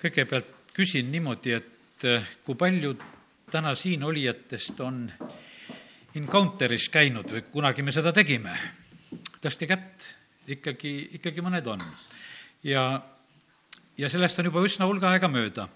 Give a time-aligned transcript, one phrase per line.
[0.00, 2.94] kõigepealt küsin niimoodi, et eh, kui palju
[3.50, 5.06] täna siin olijatest on
[6.16, 8.54] Encounteris käinud või kunagi me seda tegime?
[9.40, 10.06] tõstke kätt,
[10.50, 11.82] ikkagi, ikkagi mõned on.
[12.66, 12.82] ja,
[13.96, 15.68] ja sellest on juba üsna hulga aega mööda.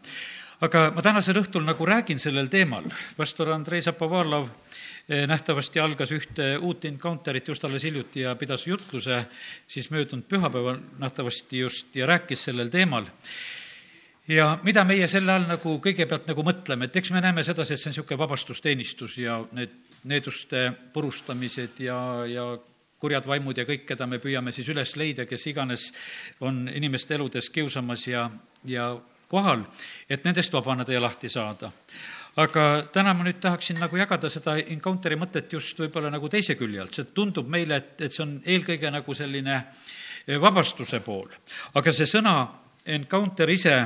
[0.61, 2.85] aga ma tänasel õhtul nagu räägin sellel teemal,
[3.17, 4.49] pastor Andrei Zapovalov
[5.09, 9.25] eh, nähtavasti algas ühte uut encounter'it just alles hiljuti ja pidas jutluse
[9.69, 13.09] siis möödunud pühapäeval nähtavasti just ja rääkis sellel teemal
[14.31, 17.83] ja mida meie selle all nagu kõigepealt nagu mõtleme, et eks me näeme sedasi, et
[17.83, 19.77] see on niisugune vabastusteenistus ja need
[20.11, 21.99] needuste purustamised ja,
[22.31, 22.45] ja
[23.01, 25.91] kurjad vaimud ja kõik, keda me püüame siis üles leida, kes iganes
[26.45, 28.29] on inimeste eludes kiusamas ja,
[28.69, 28.93] ja
[29.31, 29.65] kohal,
[30.11, 31.73] et nendest vabaneda ja lahti saada.
[32.37, 36.81] aga täna ma nüüd tahaksin nagu jagada seda Encounter'i mõtet just võib-olla nagu teise külje
[36.81, 39.65] alt, see tundub meile, et, et see on eelkõige nagu selline
[40.41, 41.29] vabastuse pool.
[41.75, 42.35] aga see sõna
[42.87, 43.77] encounter ise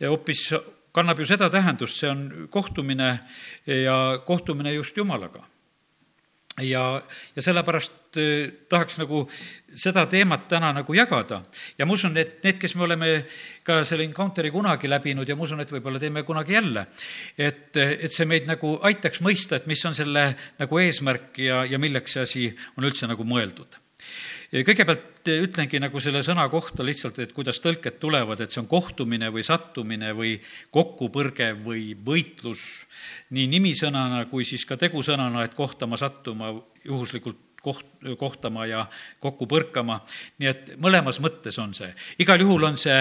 [0.00, 0.48] hoopis
[0.96, 3.10] kannab ju seda tähendust, see on kohtumine
[3.66, 5.44] ja kohtumine just Jumalaga.
[6.64, 7.02] Ja,
[7.36, 9.26] ja sellepärast eh, tahaks nagu
[9.76, 11.42] seda teemat täna nagu jagada.
[11.76, 13.10] Ja ma usun, et need, kes me oleme
[13.66, 16.86] ka selle encounter'i kunagi läbinud ja ma usun, et võib-olla teeme kunagi jälle,
[17.36, 21.82] et, et see meid nagu aitaks mõista, et mis on selle nagu eesmärk ja, ja
[21.82, 22.46] milleks see asi
[22.78, 23.76] on üldse nagu mõeldud
[24.52, 29.30] kõigepealt ütlengi nagu selle sõna kohta lihtsalt, et kuidas tõlked tulevad, et see on kohtumine
[29.34, 30.36] või sattumine või
[30.74, 32.62] kokkupõrge või võitlus
[33.34, 37.86] nii nimisõnana kui siis ka tegusõnana, et kohtama, sattuma, juhuslikult koht,
[38.18, 38.86] kohtama ja
[39.20, 40.00] kokku põrkama.
[40.38, 41.92] nii et mõlemas mõttes on see.
[42.18, 43.00] igal juhul on see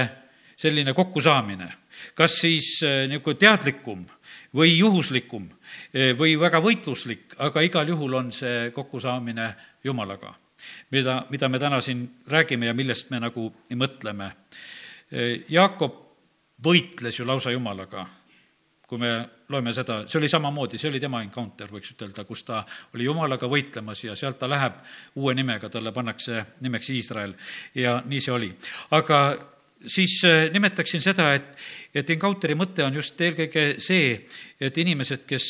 [0.57, 1.67] selline kokkusaamine,
[2.15, 4.05] kas siis eh, niisugune teadlikum
[4.55, 5.49] või juhuslikum
[5.93, 10.33] eh, või väga võitluslik, aga igal juhul on see kokkusaamine Jumalaga
[10.92, 14.31] mida, mida me täna siin räägime ja millest me nagu mõtleme.
[15.50, 16.02] Jaakob
[16.66, 18.06] võitles ju lausa Jumalaga,
[18.88, 19.11] kui me
[19.50, 23.50] loeme seda, see oli samamoodi, see oli tema encounter, võiks ütelda, kus ta oli Jumalaga
[23.50, 24.80] võitlemas ja sealt ta läheb
[25.21, 27.36] uue nimega, talle pannakse nimeks Iisrael
[27.77, 28.52] ja nii see oli.
[28.98, 29.20] aga
[29.86, 31.52] siis äh, nimetaksin seda, et,
[31.94, 34.15] et encounter'i mõte on just eelkõige see,
[34.60, 35.49] et inimesed, kes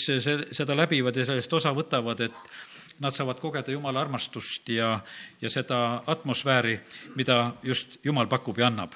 [0.56, 2.56] seda läbivad ja sellest osa võtavad, et
[3.00, 5.00] nad saavad kogeda Jumala armastust ja,
[5.42, 6.80] ja seda atmosfääri,
[7.16, 8.94] mida just Jumal pakub ja annab.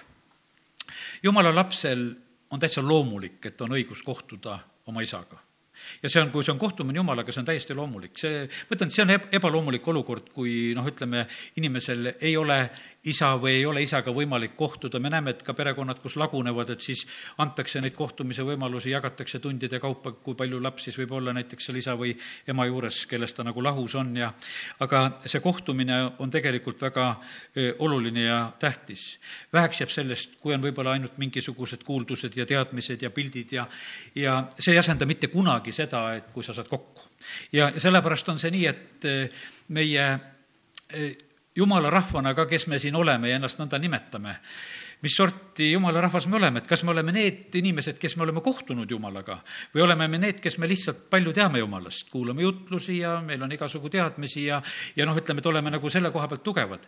[1.23, 2.09] Jumala lapsel
[2.49, 5.48] on täitsa loomulik, et on õigus kohtuda oma isaga
[6.03, 8.17] ja see on, kui see on kohtumine Jumalaga, see on täiesti loomulik.
[8.17, 11.25] see, ma ütlen, et see on ebaloomulik olukord, kui noh, ütleme,
[11.59, 12.61] inimesel ei ole
[13.07, 16.83] isa või ei ole isaga võimalik kohtuda, me näeme, et ka perekonnad, kus lagunevad, et
[16.83, 17.05] siis
[17.39, 21.79] antakse neid kohtumise võimalusi, jagatakse tundide kaupa, kui palju laps siis võib olla näiteks seal
[21.79, 22.11] isa või
[22.47, 24.33] ema juures, kellest ta nagu lahus on ja
[24.83, 27.07] aga see kohtumine on tegelikult väga
[27.79, 29.19] oluline ja tähtis.
[29.53, 33.67] väheks jääb sellest, kui on võib-olla ainult mingisugused kuuldused ja teadmised ja pildid ja
[34.15, 37.07] ja see ei asenda mitte kunagi seda, et kui sa saad kokku.
[37.51, 39.09] ja, sellepärast on see nii, et
[39.75, 40.05] meie
[41.55, 44.35] jumala rahvana ka, kes me siin oleme ja ennast nõnda nimetame,
[45.03, 48.43] mis sorti jumala rahvas me oleme, et kas me oleme need inimesed, kes me oleme
[48.43, 49.39] kohtunud Jumalaga
[49.73, 53.55] või oleme me need, kes me lihtsalt palju teame Jumalast, kuulame jutlusi ja meil on
[53.55, 54.61] igasugu teadmisi ja,
[54.95, 56.87] ja noh, ütleme, et oleme nagu selle koha pealt tugevad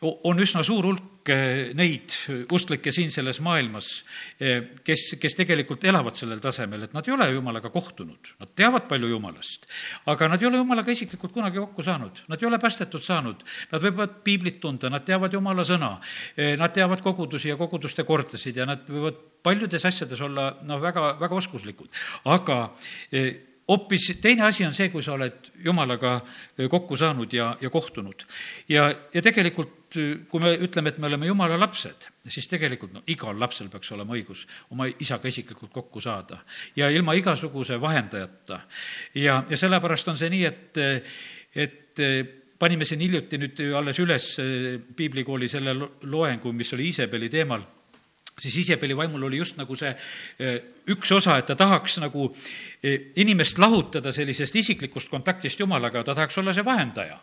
[0.00, 2.14] on üsna suur hulk eh, neid
[2.52, 3.88] usklikke siin selles maailmas,
[4.40, 8.86] eh, kes, kes tegelikult elavad sellel tasemel, et nad ei ole Jumalaga kohtunud, nad teavad
[8.88, 9.68] palju Jumalast,
[10.08, 13.84] aga nad ei ole Jumalaga isiklikult kunagi kokku saanud, nad ei ole päästetud saanud, nad
[13.84, 15.98] võivad piiblit tunda, nad teavad Jumala sõna,
[16.36, 21.14] eh, nad teavad kogudusi ja koguduste kordasid ja nad võivad paljudes asjades olla noh, väga,
[21.20, 21.92] väga oskuslikud,
[22.28, 22.58] aga
[23.70, 26.18] hoopis teine asi on see, kui sa oled Jumalaga
[26.72, 28.24] kokku saanud ja, ja kohtunud.
[28.68, 33.38] ja, ja tegelikult kui me ütleme, et me oleme Jumala lapsed, siis tegelikult no igal
[33.40, 36.40] lapsel peaks olema õigus oma isaga isiklikult kokku saada
[36.76, 38.60] ja ilma igasuguse vahendajata.
[39.14, 40.80] ja, ja sellepärast on see nii, et,
[41.54, 42.04] et
[42.58, 44.30] panime siin hiljuti nüüd alles üles
[44.96, 47.66] piiblikooli selle loengu, mis oli Iisabeli teemal
[48.40, 49.92] siis Iisabeli vaimul oli just nagu see
[50.90, 52.28] üks osa, et ta tahaks nagu
[52.82, 57.18] e, inimest lahutada sellisest isiklikust kontaktist Jumalaga, ta tahaks olla see vahendaja.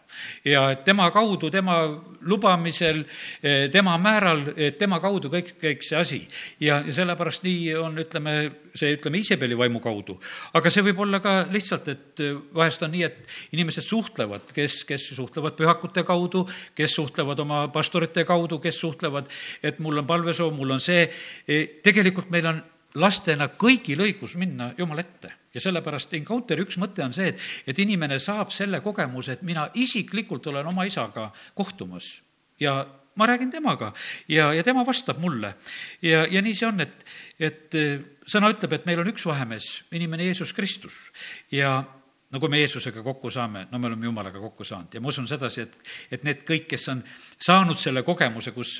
[0.46, 1.80] ja et tema kaudu, tema
[2.28, 3.04] lubamisel,
[3.42, 4.44] e, tema määral,
[4.80, 6.22] tema kaudu kõik, kõik see asi.
[6.60, 8.38] ja, ja sellepärast nii on, ütleme,
[8.76, 10.20] see, ütleme, Iisabeli vaimu kaudu.
[10.54, 12.24] aga see võib olla ka lihtsalt, et
[12.56, 18.26] vahest on nii, et inimesed suhtlevad, kes, kes suhtlevad pühakute kaudu, kes suhtlevad oma pastorite
[18.28, 19.30] kaudu, kes suhtlevad,
[19.64, 21.08] et mul on palvesoov, mul on see,
[21.84, 22.64] tegelikult meil on
[22.98, 25.34] lastena kõigil õigus minna Jumala ette.
[25.54, 29.68] Ja sellepärast Encounteri üks mõte on see, et, et inimene saab selle kogemuse, et mina
[29.80, 32.18] isiklikult olen oma isaga kohtumas.
[32.62, 32.80] Ja
[33.18, 33.92] ma räägin temaga.
[34.30, 35.56] Ja, ja tema vastab mulle.
[36.02, 37.06] ja, ja nii see on, et,
[37.40, 37.78] et
[38.30, 41.00] sõna ütleb, et meil on üks vahemees, inimene Jeesus Kristus.
[41.52, 41.80] Ja
[42.32, 44.94] no kui me Jeesusega kokku saame, no me oleme Jumalaga kokku saanud.
[44.94, 45.78] Ja ma usun sedasi, et,
[46.12, 47.04] et need kõik, kes on
[47.40, 48.78] saanud selle kogemuse, kus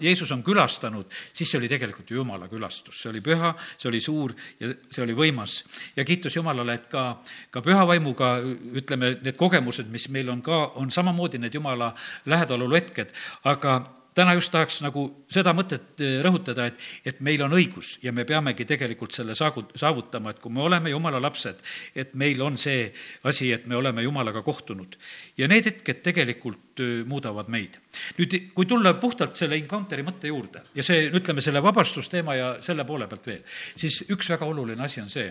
[0.00, 4.00] Jeesus on külastanud, siis see oli tegelikult ju Jumala külastus, see oli püha, see oli
[4.02, 5.60] suur ja see oli võimas.
[5.96, 7.20] ja kiitus Jumalale, et ka,
[7.50, 8.36] ka püha vaimuga,
[8.74, 11.92] ütleme, need kogemused, mis meil on ka, on samamoodi need Jumala
[12.26, 13.14] lähedalolu hetked,
[13.44, 13.78] aga
[14.14, 18.24] täna just tahaks nagu seda mõtet eh, rõhutada, et, et meil on õigus ja me
[18.28, 21.60] peamegi tegelikult selle saagu-, saavutama, et kui me oleme Jumala lapsed,
[21.98, 22.86] et meil on see
[23.30, 24.96] asi, et me oleme Jumalaga kohtunud.
[25.38, 27.80] ja need hetked tegelikult eh, muudavad meid.
[28.18, 32.86] nüüd, kui tulla puhtalt selle encounter'i mõtte juurde ja see, ütleme, selle vabastusteema ja selle
[32.86, 33.42] poole pealt veel,
[33.76, 35.28] siis üks väga oluline asi on see,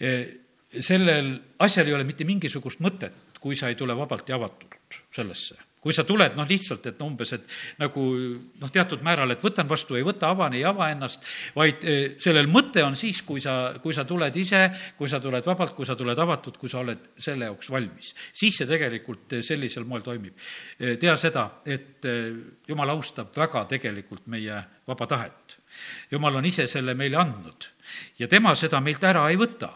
[0.00, 0.22] eh,
[0.80, 4.81] sellel asjal ei ole mitte mingisugust mõtet, kui sa ei tule vabalt ja avatult
[5.14, 7.48] sellesse kui sa tuled, noh, lihtsalt, et umbes, et
[7.82, 8.02] nagu
[8.62, 12.46] noh, teatud määral, et võtan vastu, ei võta, avan, ei ava ennast, vaid eh, sellel
[12.50, 14.62] mõte on siis, kui sa, kui sa tuled ise,
[14.98, 18.12] kui sa tuled vabalt, kui sa tuled avatud, kui sa oled selle jaoks valmis.
[18.30, 20.38] siis see tegelikult eh, sellisel moel toimib.
[20.78, 22.06] Eh, tea seda, et
[22.68, 25.58] jumal austab väga tegelikult meie vaba tahet.
[26.10, 27.66] jumal on ise selle meile andnud
[28.18, 29.70] ja tema seda meilt ära ei võta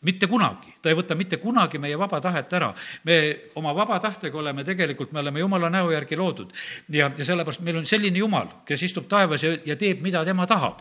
[0.00, 2.72] mitte kunagi, ta ei võta mitte kunagi meie vaba tahet ära.
[3.04, 3.16] me
[3.60, 6.52] oma vaba tahtega oleme tegelikult, me oleme Jumala näo järgi loodud
[6.88, 10.46] ja, ja sellepärast meil on selline Jumal, kes istub taevas ja, ja teeb, mida tema
[10.46, 10.80] tahab.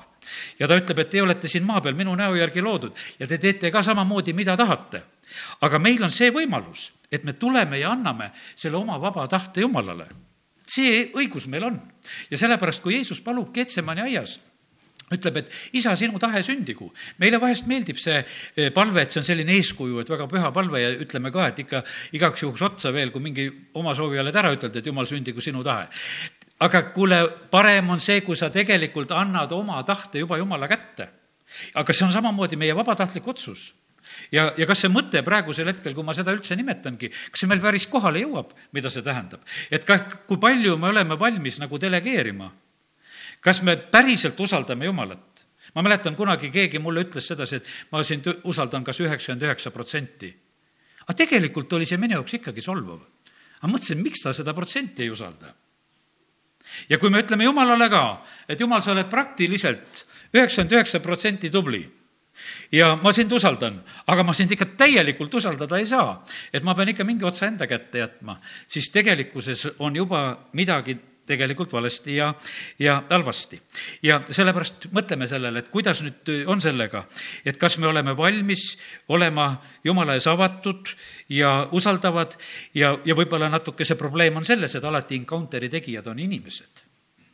[0.60, 3.38] ja ta ütleb, et te olete siin maa peal minu näo järgi loodud ja te
[3.38, 5.04] teete ka samamoodi, mida tahate.
[5.62, 10.08] aga meil on see võimalus, et me tuleme ja anname selle oma vaba tahte Jumalale.
[10.66, 11.82] see õigus meil on
[12.32, 14.40] ja sellepärast, kui Jeesus palub Ketsemani aias
[15.16, 16.90] ütleb, et isa, sinu tahe sündigu.
[17.20, 20.82] meile vahest meeldib see eh, palve, et see on selline eeskuju, et väga püha palve
[20.82, 21.84] ja ütleme ka, et ikka
[22.18, 25.64] igaks juhuks otsa veel, kui mingi oma soovi oled ära ütelnud, et jumal, sündigu sinu
[25.66, 25.90] tahe.
[26.60, 27.22] aga kuule,
[27.52, 31.10] parem on see, kui sa tegelikult annad oma tahte juba jumala kätte.
[31.74, 33.74] aga see on samamoodi meie vabatahtlik otsus
[34.32, 37.62] ja, ja kas see mõte praegusel hetkel, kui ma seda üldse nimetangi, kas see meil
[37.64, 39.42] päris kohale jõuab, mida see tähendab?
[39.72, 42.52] et ka, kui palju me oleme valmis nagu delegeerima
[43.42, 45.46] kas me päriselt usaldame Jumalat?
[45.76, 50.34] ma mäletan, kunagi keegi mulle ütles sedasi, et ma sind usaldan kas üheksakümmend üheksa protsenti.
[51.06, 53.00] aga tegelikult oli see minu jaoks ikkagi solvav.
[53.62, 55.54] aga mõtlesin, miks ta seda protsenti ei usalda.
[56.90, 61.86] ja kui me ütleme Jumalale ka, et Jumal, sa oled praktiliselt üheksakümmend üheksa protsenti tubli
[62.72, 66.90] ja ma sind usaldan, aga ma sind ikka täielikult usaldada ei saa, et ma pean
[66.90, 70.22] ikka mingi otsa enda kätte jätma, siis tegelikkuses on juba
[70.54, 70.98] midagi
[71.30, 72.32] tegelikult valesti ja,
[72.80, 73.62] ja halvasti.
[74.04, 77.06] ja sellepärast mõtleme sellele, et kuidas nüüd on sellega,
[77.46, 78.72] et kas me oleme valmis
[79.10, 79.52] olema
[79.84, 80.92] Jumala ees avatud
[81.30, 82.36] ja usaldavad
[82.74, 86.89] ja, ja võib-olla natuke see probleem on selles, et alati encounter'i tegijad on inimesed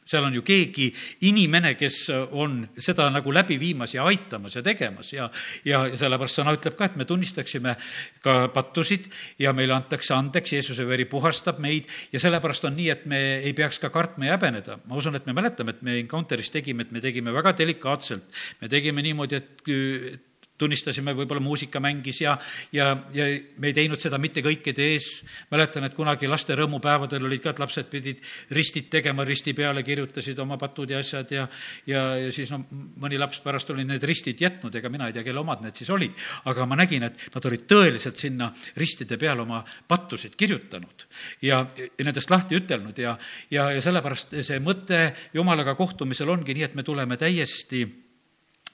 [0.05, 0.89] seal on ju keegi
[1.27, 1.97] inimene, kes
[2.37, 5.29] on seda nagu läbi viimas ja aitamas ja tegemas ja,
[5.65, 7.75] ja, ja sellepärast sõna ütleb ka, et me tunnistaksime
[8.23, 9.09] ka pattusid
[9.41, 13.55] ja meile antakse andeks, Jeesuse veri puhastab meid ja sellepärast on nii, et me ei
[13.57, 14.79] peaks ka kartma ja häbeneda.
[14.85, 18.29] ma usun, et me mäletame, et me Encounteris tegime, et me tegime väga delikaatselt,
[18.61, 20.23] me tegime niimoodi, et
[20.57, 22.37] tunnistasime, võib-olla muusika mängis ja,
[22.71, 23.25] ja, ja
[23.59, 25.09] me ei teinud seda mitte kõikide ees.
[25.51, 28.21] mäletan, et kunagi laste rõõmupäevadel olid ka, et lapsed pidid
[28.55, 31.47] ristid tegema, risti peale kirjutasid oma patud ja asjad ja,
[31.87, 32.61] ja, ja siis no
[33.03, 35.91] mõni laps pärast oli need ristid jätnud, ega mina ei tea, kelle omad need siis
[35.91, 36.15] olid.
[36.45, 41.07] aga ma nägin, et nad olid tõeliselt sinna ristide peale oma pattusid kirjutanud
[41.41, 43.17] ja, ja nendest lahti ütelnud ja,
[43.51, 47.83] ja, ja sellepärast see mõte Jumalaga kohtumisel ongi nii, et me tuleme täiesti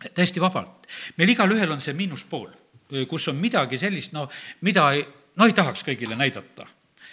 [0.10, 0.88] täiesti vabalt.
[1.18, 2.50] meil igalühel on see miinuspool,
[3.08, 4.28] kus on midagi sellist, no
[4.62, 5.06] mida ei,
[5.36, 6.68] no ei tahaks kõigile näidata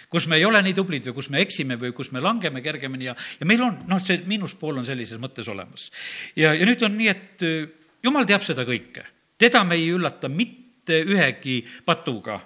[0.09, 3.11] kus me ei ole nii tublid või kus me eksime või kus me langeme kergemini
[3.11, 5.91] ja, ja meil on, noh, see miinuspool on sellises mõttes olemas.
[6.37, 7.69] ja, ja nüüd on nii, et äh,
[8.05, 9.05] jumal teab seda kõike.
[9.39, 12.41] teda me ei üllata mitte ühegi patuga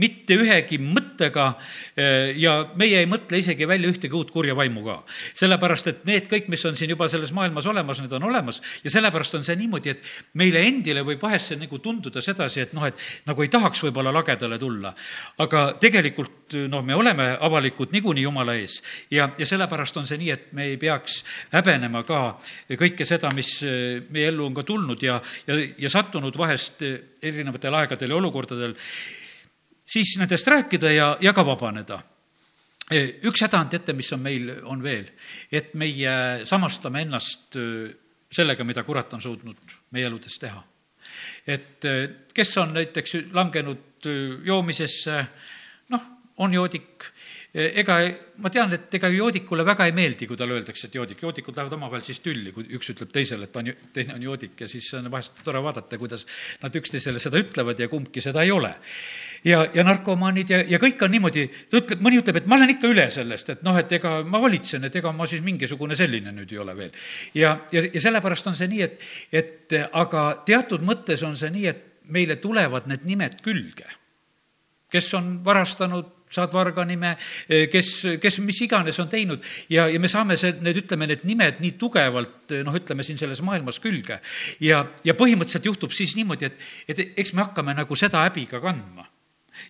[0.00, 1.46] mitte ühegi mõttega
[1.96, 4.96] eh, ja meie ei mõtle isegi välja ühtegi uut kurja vaimu ka.
[5.34, 8.92] sellepärast, et need kõik, mis on siin juba selles maailmas olemas, need on olemas ja
[8.92, 10.10] sellepärast on see niimoodi, et
[10.40, 14.12] meile endile võib vahest see nagu tunduda sedasi, et noh, et nagu ei tahaks võib-olla
[14.14, 14.94] lagedale tulla.
[15.38, 20.30] aga tegelikult noh, me oleme avalikud niikuinii Jumala ees ja, ja sellepärast on see nii,
[20.30, 21.22] et me ei peaks
[21.52, 22.22] häbenema ka
[22.78, 26.82] kõike seda, mis eh, meie ellu on ka tulnud ja, ja, ja sattunud vahest
[27.22, 28.76] erinevatel aegadel ja olukordadel
[29.90, 32.00] siis nendest rääkida ja, ja ka vabaneda
[32.90, 35.06] üks häda on, teate, mis on meil, on veel,
[35.52, 36.14] et meie
[36.48, 37.54] samastame ennast
[38.30, 40.62] sellega, mida kurat on suutnud meie eludes teha.
[41.46, 41.86] et
[42.34, 44.08] kes on näiteks langenud
[44.44, 45.20] joomisesse,
[45.94, 46.02] noh,
[46.42, 47.06] on joodik,
[47.54, 47.96] ega
[48.38, 51.74] ma tean, et ega joodikule väga ei meeldi, kui talle öeldakse, et joodik, joodikud lähevad
[51.74, 54.86] omavahel siis tülli, kui üks ütleb teisele, et ta on, teine on joodik ja siis
[54.94, 56.26] on vahest tore vaadata, kuidas
[56.62, 58.70] nad üksteisele seda ütlevad ja kumbki seda ei ole.
[59.44, 62.74] ja, ja narkomaanid ja, ja kõik on niimoodi, ta ütleb, mõni ütleb, et ma olen
[62.76, 66.30] ikka üle sellest, et noh, et ega ma valitsen, et ega ma siis mingisugune selline
[66.36, 66.94] nüüd ei ole veel.
[67.34, 69.02] ja, ja, ja sellepärast on see nii, et,
[69.32, 73.90] et aga teatud mõttes on see nii, et meile tulevad need nimed külge.
[74.90, 77.14] kes on varastanud saad varga nime,
[77.48, 81.24] eh, kes, kes mis iganes on teinud ja, ja me saame see, need, ütleme, need
[81.28, 84.20] nimed nii tugevalt noh, ütleme siin selles maailmas külge.
[84.64, 88.62] ja, ja põhimõtteliselt juhtub siis niimoodi, et, et eks me hakkame nagu seda häbi ka
[88.62, 89.08] kandma.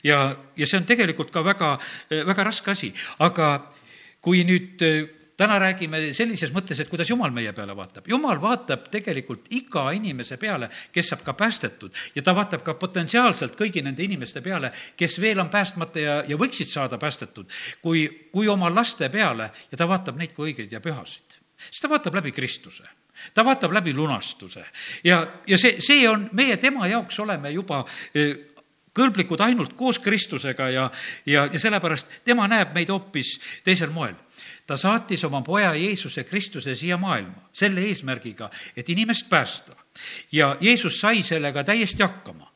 [0.05, 0.21] ja,
[0.57, 1.77] ja see on tegelikult ka väga,
[2.11, 3.55] väga raske asi, aga
[4.21, 4.85] kui nüüd
[5.41, 8.09] täna räägime sellises mõttes, et kuidas Jumal meie peale vaatab.
[8.11, 11.97] Jumal vaatab tegelikult iga inimese peale, kes saab ka päästetud.
[12.15, 16.39] Ja ta vaatab ka potentsiaalselt kõigi nende inimeste peale, kes veel on päästmata ja, ja
[16.41, 17.49] võiksid saada päästetud,
[17.83, 21.41] kui, kui oma laste peale ja ta vaatab neid kui õigeid ja pühasid.
[21.61, 22.85] siis ta vaatab läbi Kristuse.
[23.35, 24.65] Ta vaatab läbi lunastuse.
[25.05, 28.37] Ja, ja see, see on, meie tema jaoks oleme juba eh,
[28.97, 30.91] kõlblikud ainult koos Kristusega ja,
[31.27, 34.17] ja, ja sellepärast tema näeb meid hoopis teisel moel
[34.71, 39.75] ta saatis oma poja Jeesuse Kristuse siia maailma selle eesmärgiga, et inimest päästa.
[40.33, 42.47] ja Jeesus sai sellega täiesti hakkama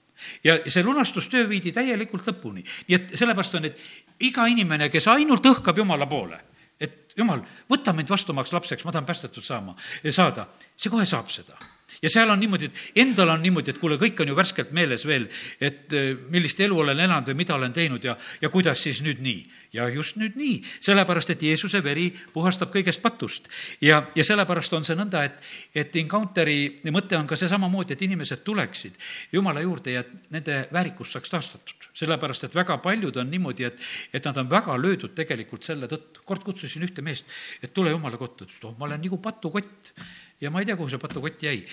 [0.44, 2.62] ja see lunastustöö viidi täielikult lõpuni.
[2.88, 3.80] nii et sellepärast on, et
[4.21, 6.38] iga inimene, kes ainult õhkab Jumala poole,
[6.80, 9.75] et Jumal, võta mind vastu omaks lapseks, ma tahan päästetud saama,
[10.11, 11.59] saada, see kohe saab seda
[12.02, 15.04] ja seal on niimoodi, et endal on niimoodi, et kuule, kõik on ju värskelt meeles
[15.08, 15.26] veel,
[15.60, 19.22] et eh, millist elu olen elanud või mida olen teinud ja, ja kuidas siis nüüd
[19.24, 19.44] nii.
[19.74, 23.48] ja just nüüd nii, sellepärast et Jeesuse veri puhastab kõigest patust.
[23.80, 25.40] ja, ja sellepärast on see nõnda, et,
[25.74, 28.98] et Encounteri mõte on ka see samamoodi, et inimesed tuleksid
[29.32, 31.90] Jumala juurde ja nende väärikus saaks taastatud.
[31.94, 33.78] sellepärast, et väga paljud on niimoodi, et,
[34.12, 36.24] et nad on väga löödud tegelikult selle tõttu.
[36.24, 37.26] kord kutsusin ühte meest,
[37.62, 39.92] et tule Jumala kotta, ta ütles, et oh, ma olen nagu patukott
[40.40, 41.64] ja ma ei tea, kuhu see patukott jäi.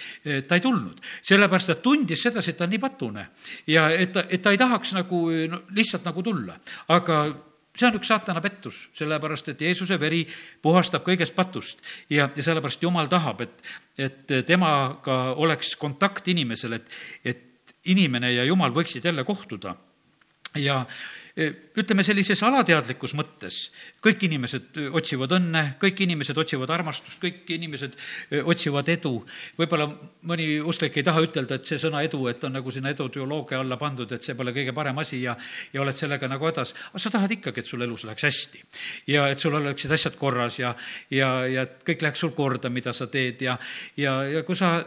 [0.48, 3.28] ta ei tulnud, sellepärast ta tundis sedasi, et ta on nii patune.
[3.68, 6.58] Ja et ta, et ta ei tahaks nagu no, lihtsalt nagu tulla,
[6.94, 7.22] aga
[7.76, 10.26] see on üks saatana pettus, sellepärast et Jeesuse veri
[10.62, 11.84] puhastab kõigest patust.
[12.10, 13.64] Ja, ja sellepärast Jumal tahab, et,
[13.98, 19.76] et temaga oleks kontakt inimesel, et, et inimene ja Jumal võiksid jälle kohtuda
[20.56, 20.86] ja
[21.80, 23.60] ütleme sellises alateadlikus mõttes,
[24.04, 27.96] kõik inimesed otsivad õnne, kõik inimesed otsivad armastust, kõik inimesed
[28.44, 29.14] otsivad edu.
[29.58, 29.88] võib-olla
[30.28, 33.78] mõni usklik ei taha ütelda, et see sõna edu, et on nagu sinna eduteoloogia alla
[33.80, 35.38] pandud, et see pole kõige parem asi ja,
[35.74, 36.76] ja oled sellega nagu hädas.
[36.92, 38.64] aga sa tahad ikkagi, et sul elus läheks hästi.
[39.08, 40.76] ja et sul oleksid asjad korras ja,
[41.10, 43.58] ja, ja et kõik läheks sul korda, mida sa teed ja,
[43.96, 44.84] ja, ja kui sa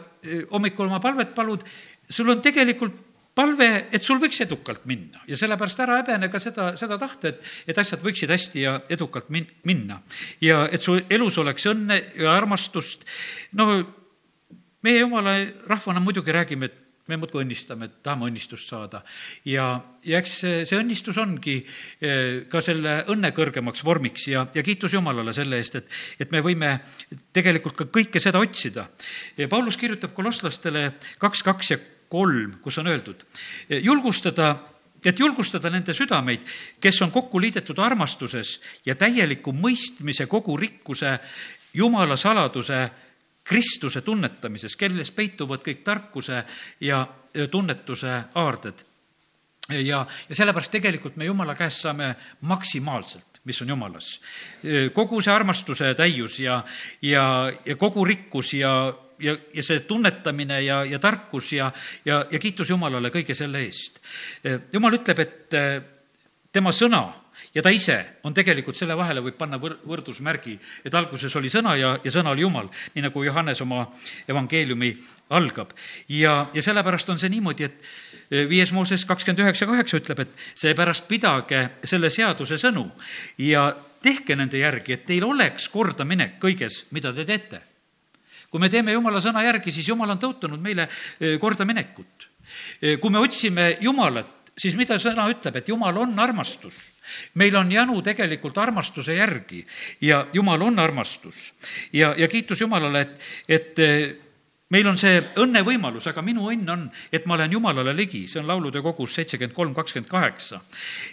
[0.51, 1.65] hommikul oma palvet palud,
[2.09, 6.71] sul on tegelikult palve, et sul võiks edukalt minna ja sellepärast ära häbene ka seda,
[6.79, 9.99] seda tahta, et, et asjad võiksid hästi ja edukalt min-, minna.
[10.41, 13.05] ja et su elus oleks õnne ja armastust.
[13.53, 13.83] no
[14.85, 15.37] meie jumala
[15.67, 19.03] rahvana muidugi räägime, et me muudkui õnnistame, et tahame õnnistust saada.
[19.45, 19.67] ja,
[20.05, 24.95] ja eks see, see õnnistus ongi eh, ka selle õnne kõrgemaks vormiks ja, ja kiitus
[24.95, 26.79] Jumalale selle eest, et, et me võime
[27.35, 28.87] tegelikult ka kõike seda otsida.
[29.51, 30.87] Paulus kirjutab kolosslastele
[31.21, 33.25] kaks, kaks ja kolm, kus on öeldud,
[33.81, 34.55] julgustada
[35.09, 36.41] et julgustada nende südameid,
[36.81, 41.19] kes on kokku liidetud armastuses ja täieliku mõistmise kogu rikkuse
[41.75, 42.89] Jumala saladuse
[43.45, 46.43] Kristuse tunnetamises, kelles peituvad kõik tarkuse
[46.81, 47.03] ja
[47.51, 48.85] tunnetuse aarded.
[49.69, 54.21] ja, ja sellepärast tegelikult me Jumala käest saame maksimaalselt, mis on Jumalas.
[54.93, 56.63] kogu see armastuse täius ja,
[57.01, 61.71] ja, ja kogu rikkus ja ja, ja see tunnetamine ja, ja tarkus ja,
[62.05, 64.01] ja, ja kiitus Jumalale kõige selle eest.
[64.73, 65.77] Jumal ütleb, et eh,
[66.55, 67.03] tema sõna
[67.55, 70.55] ja ta ise on tegelikult, selle vahele võib panna võr-, võrdusmärgi,
[70.87, 73.85] et alguses oli sõna ja, ja sõna oli Jumal, nii nagu Johannes oma
[74.27, 74.91] evangeeliumi
[75.35, 75.73] algab.
[76.09, 77.79] ja, ja sellepärast on see niimoodi, et
[78.31, 82.89] eh, viies Mooses kakskümmend üheksa kaheksa ütleb, et seepärast pidage selle seaduse sõnu
[83.37, 83.69] ja
[84.05, 87.63] tehke nende järgi, et teil oleks kordaminek kõiges, mida te teete
[88.55, 92.29] kui me teeme Jumala sõna järgi, siis Jumal on tõotanud meile eh, kordaminekut.
[92.79, 96.77] Eh, kui me otsime Jumalat, siis mida sõna ütleb, et Jumal on armastus.
[97.35, 99.65] meil on janu tegelikult armastuse järgi
[100.01, 101.51] ja Jumal on armastus.
[101.91, 103.19] ja, ja kiitus Jumalale, et,
[103.49, 104.15] et eh,
[104.69, 108.47] meil on see õnnevõimalus, aga minu õnn on, et ma olen Jumalale ligi, see on
[108.47, 110.61] laulude kogus seitsekümmend kolm, kakskümmend kaheksa.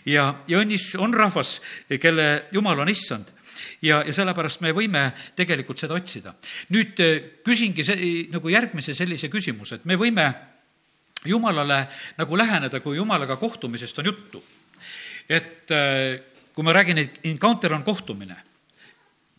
[0.07, 1.61] ja, ja õnnis on rahvas,
[1.99, 3.35] kelle Jumal on issand
[3.83, 6.35] ja, ja sellepärast me võime tegelikult seda otsida.
[6.75, 10.31] nüüd äh, küsingi see, nagu järgmise sellise küsimuse, et me võime
[11.25, 11.85] Jumalale
[12.19, 14.43] nagu läheneda, kui Jumalaga kohtumisest on juttu.
[15.29, 16.21] et äh,
[16.55, 18.37] kui ma räägin, et encounter on kohtumine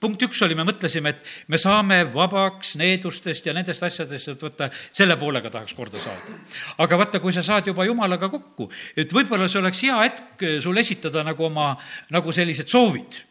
[0.03, 4.67] punkt üks oli, me mõtlesime, et me saame vabaks needustest ja nendest asjadest, et võtta,
[4.91, 6.35] selle poolega tahaks korda saada.
[6.83, 8.67] aga vaata, kui sa saad juba jumalaga kokku,
[8.99, 11.77] et võib-olla see oleks hea hetk sul esitada nagu oma,
[12.11, 13.21] nagu sellised soovid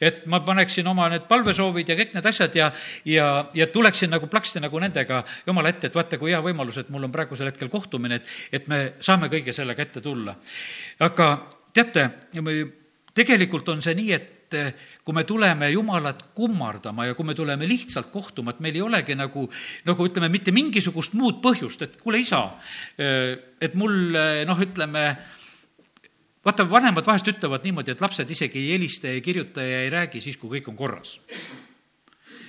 [0.00, 2.70] et ma paneksin oma need palvesoovid ja kõik need asjad ja,
[3.08, 6.92] ja, ja tuleksin nagu plaksti nagu nendega jumala ette, et vaata, kui hea võimalus, et
[6.94, 10.36] mul on praegusel hetkel kohtumine, et, et me saame kõige sellega ette tulla.
[11.04, 11.28] aga
[11.74, 12.08] teate,
[13.14, 14.30] tegelikult on see nii, et
[15.04, 19.16] kui me tuleme Jumalat kummardama ja kui me tuleme lihtsalt kohtuma, et meil ei olegi
[19.18, 19.46] nagu,
[19.86, 22.44] nagu ütleme, mitte mingisugust muud põhjust, et kuule, isa,
[22.98, 24.14] et mul
[24.46, 25.04] noh, ütleme,
[26.44, 29.92] vaata, vanemad vahest ütlevad niimoodi, et lapsed isegi ei helista ja ei kirjuta ja ei
[29.92, 31.18] räägi siis, kui kõik on korras.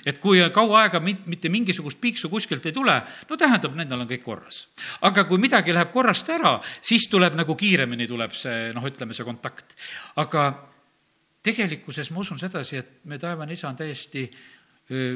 [0.06, 2.94] et kui kaua aega mitte mingisugust piiksu kuskilt ei tule,
[3.30, 4.68] no tähendab, nendel on kõik korras.
[5.02, 9.26] aga kui midagi läheb korrast ära, siis tuleb nagu kiiremini tuleb see, noh, ütleme, see
[9.26, 9.76] kontakt.
[10.16, 10.48] aga
[11.44, 14.30] tegelikkuses ma usun sedasi, et me taevane isa on täiesti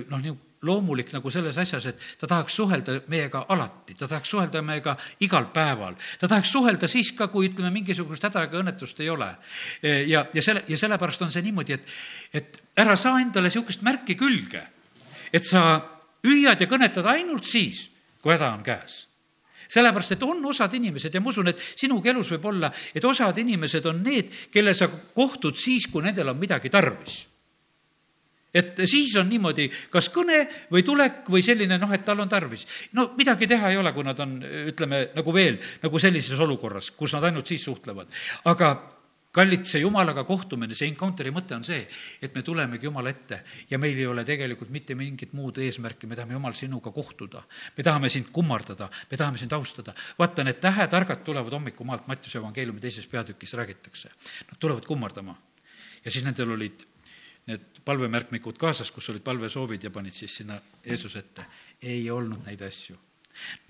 [0.09, 4.61] noh, nii loomulik nagu selles asjas, et ta tahaks suhelda meiega alati, ta tahaks suhelda
[4.65, 5.95] meiega igal päeval.
[6.19, 9.29] ta tahaks suhelda siis ka, kui ütleme, mingisugust häda ega õnnetust ei ole.
[10.07, 11.93] ja, ja selle, ja sellepärast on see niimoodi, et,
[12.33, 14.65] et ära saa endale niisugust märki külge,
[15.31, 15.79] et sa
[16.27, 17.87] hüüad ja kõnetad ainult siis,
[18.19, 19.05] kui häda on käes
[19.69, 23.37] sellepärast, et on osad inimesed ja ma usun, et sinugi elus võib olla, et osad
[23.37, 27.28] inimesed on need, kelle sa kohtud siis, kui nendel on midagi tarvis
[28.53, 30.41] et siis on niimoodi, kas kõne
[30.71, 32.65] või tulek või selline noh, et tal on tarvis.
[32.93, 34.39] no midagi teha ei ole, kui nad on,
[34.71, 38.09] ütleme, nagu veel nagu sellises olukorras, kus nad ainult siis suhtlevad.
[38.45, 38.73] aga
[39.31, 41.83] kallid, see Jumalaga kohtumine, see encounter'i mõte on see,
[42.21, 46.17] et me tulemegi Jumala ette ja meil ei ole tegelikult mitte mingit muud eesmärki, me
[46.17, 47.43] tahame, Jumal, sinuga kohtuda.
[47.77, 49.93] me tahame sind kummardada, me tahame sind austada.
[50.17, 54.09] vaata, need tähetargad tulevad hommikumaalt, Mattiuse evangeeliumi teises peatükis räägitakse.
[54.49, 55.37] Nad tulevad kummardama.
[56.05, 56.88] ja siis nendel olid
[57.49, 61.45] need palvemärkmikud kaasas, kus olid palvesoovid ja panid siis sinna Jeesuse ette.
[61.81, 62.97] ei olnud neid asju.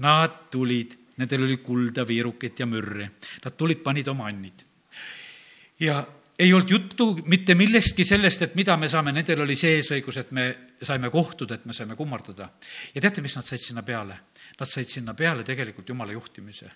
[0.04, 3.08] Nad tulid, nendel oli kulda, viirukit ja mürri.
[3.44, 4.66] Nad tulid, panid oma annid
[5.80, 6.08] ja
[6.40, 10.32] ei olnud juttu mitte millestki sellest, et mida me saame, nendel oli see eesõigus, et
[10.36, 10.46] me
[10.84, 12.50] saime kohtuda, et me saime kummardada.
[12.96, 14.20] ja teate, mis nad said sinna peale?
[14.60, 16.72] Nad said sinna peale tegelikult Jumala juhtimise.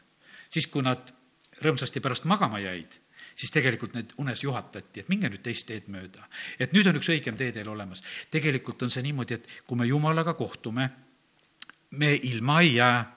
[0.50, 1.14] siis, kui nad
[1.62, 3.00] rõõmsasti pärast magama jäid,
[3.36, 6.28] siis tegelikult need unes juhatati, et minge nüüd teist teed mööda.
[6.60, 8.04] et nüüd on üks õigem tee teil olemas.
[8.32, 10.90] tegelikult on see niimoodi, et kui me Jumalaga kohtume,
[11.92, 13.16] me ilma ei jää.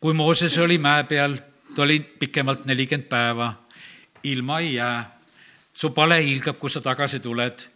[0.00, 1.38] kui Mooses oli mäe peal,
[1.74, 3.54] ta oli pikemalt nelikümmend päeva
[4.22, 5.16] ilma ei jää.
[5.74, 7.75] su pale hiilgab, kui sa tagasi tuled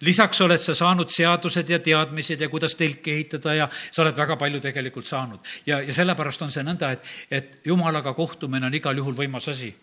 [0.00, 4.36] lisaks oled sa saanud seadused ja teadmised ja kuidas telki ehitada ja sa oled väga
[4.36, 5.38] palju tegelikult saanud.
[5.66, 9.74] ja, ja sellepärast on see nõnda, et, et jumalaga kohtumine on igal juhul võimas asi.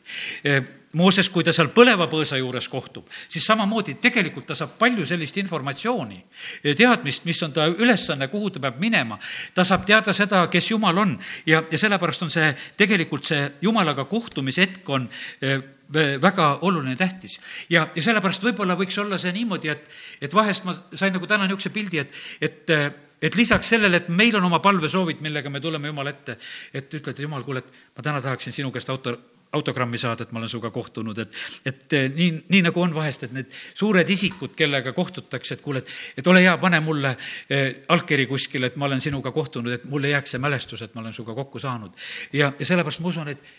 [0.44, 0.60] E,
[0.96, 5.36] Mooses, kui ta seal põleva põõsa juures kohtub, siis samamoodi tegelikult ta saab palju sellist
[5.42, 6.22] informatsiooni,
[6.64, 9.18] teadmist, mis on ta ülesanne, kuhu ta peab minema.
[9.54, 12.48] ta saab teada seda, kes Jumal on ja, ja sellepärast on see,
[12.80, 15.10] tegelikult see Jumalaga kohtumise hetk on
[15.42, 15.58] e,
[15.94, 17.40] väga oluline, tähtis.
[17.70, 19.90] ja, ja sellepärast võib-olla võiks olla see niimoodi, et,
[20.22, 22.78] et vahest ma sain nagu täna niisuguse pildi, et, et
[23.22, 26.36] et lisaks sellele, et meil on oma palvesoovid, millega me tuleme Jumala ette,
[26.76, 29.16] et ütled, Jumal, kuule, et ma täna tahaksin sinu käest auto,
[29.56, 33.36] autogrammi saada, et ma olen sinuga kohtunud, et, et nii, nii nagu on vahest, et
[33.36, 37.16] need suured isikud, kellega kohtutakse, et kuule, et, et ole hea, pane mulle
[37.50, 41.06] eh, allkiri kuskile, et ma olen sinuga kohtunud, et mulle jääks see mälestus, et ma
[41.06, 41.96] olen sinuga kokku saanud.
[42.34, 43.56] ja, ja sellepärast ma usun, et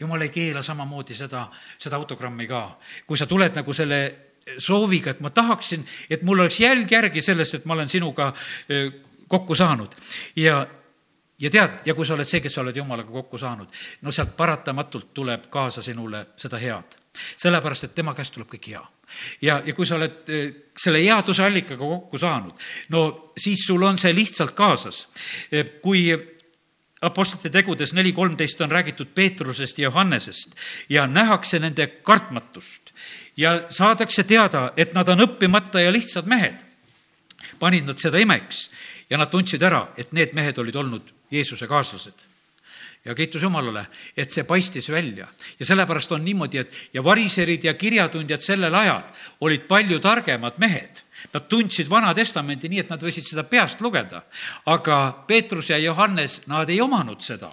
[0.00, 1.46] jumal ei keela samamoodi seda,
[1.78, 2.64] seda autogrammi ka.
[3.06, 4.00] kui sa tuled nagu selle
[4.58, 8.32] sooviga, et ma tahaksin, et mul oleks jälg järgi sellest, et ma olen sinuga
[9.28, 9.94] kokku saanud
[10.36, 10.66] ja
[11.40, 13.68] ja tead, ja kui sa oled see, kes sa oled Jumalaga kokku saanud,
[14.04, 16.96] no sealt paratamatult tuleb kaasa sinule seda head.
[17.36, 18.82] sellepärast, et tema käest tuleb kõik hea.
[19.42, 20.28] ja, ja kui sa oled
[20.78, 22.52] selle headuse allikaga kokku saanud,
[22.88, 25.08] no siis sul on see lihtsalt kaasas.
[25.82, 26.10] kui
[27.00, 30.56] Apostlite tegudes neli kolmteist on räägitud Peetrusest ja Johannesest
[30.88, 32.92] ja nähakse nende kartmatust
[33.36, 36.56] ja saadakse teada, et nad on õppimata ja lihtsad mehed.
[37.58, 38.70] panid nad seda imeks
[39.10, 42.30] ja nad tundsid ära, et need mehed olid olnud Jeesuse kaaslased
[43.04, 43.86] ja kiitus Jumalale,
[44.16, 45.28] et see paistis välja.
[45.58, 49.02] ja sellepärast on niimoodi, et ja variserid ja kirjatundjad sellel ajal
[49.40, 51.02] olid palju targemad mehed.
[51.32, 54.24] Nad tundsid Vana Testamendi nii, et nad võisid seda peast lugeda.
[54.66, 57.52] aga Peetrus ja Johannes, nad ei omanud seda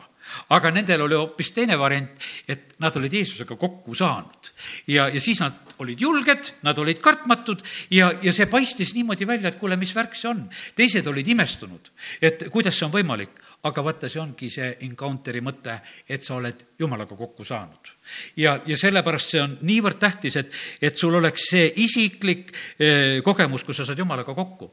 [0.53, 2.12] aga nendel oli hoopis teine variant,
[2.49, 4.51] et nad olid Jeesusega kokku saanud.
[4.88, 9.51] ja, ja siis nad olid julged, nad olid kartmatud ja, ja see paistis niimoodi välja,
[9.51, 10.47] et kuule, mis värk see on.
[10.75, 15.77] teised olid imestunud, et kuidas see on võimalik aga vaata, see ongi see encounter'i mõte,
[16.10, 17.89] et sa oled Jumalaga kokku saanud.
[18.38, 20.51] ja, ja sellepärast see on niivõrd tähtis, et,
[20.82, 24.69] et sul oleks see isiklik eh, kogemus, kus sa saad Jumalaga kokku.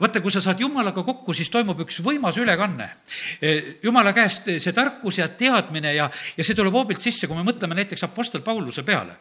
[0.00, 2.88] vaata, kui sa saad Jumalaga kokku, siis toimub üks võimas ülekanne.
[3.40, 7.46] Eh, Jumala käest see tarkus ja teadmine ja, ja see tuleb hoobilt sisse, kui me
[7.46, 9.18] mõtleme näiteks Apostel Pauluse peale.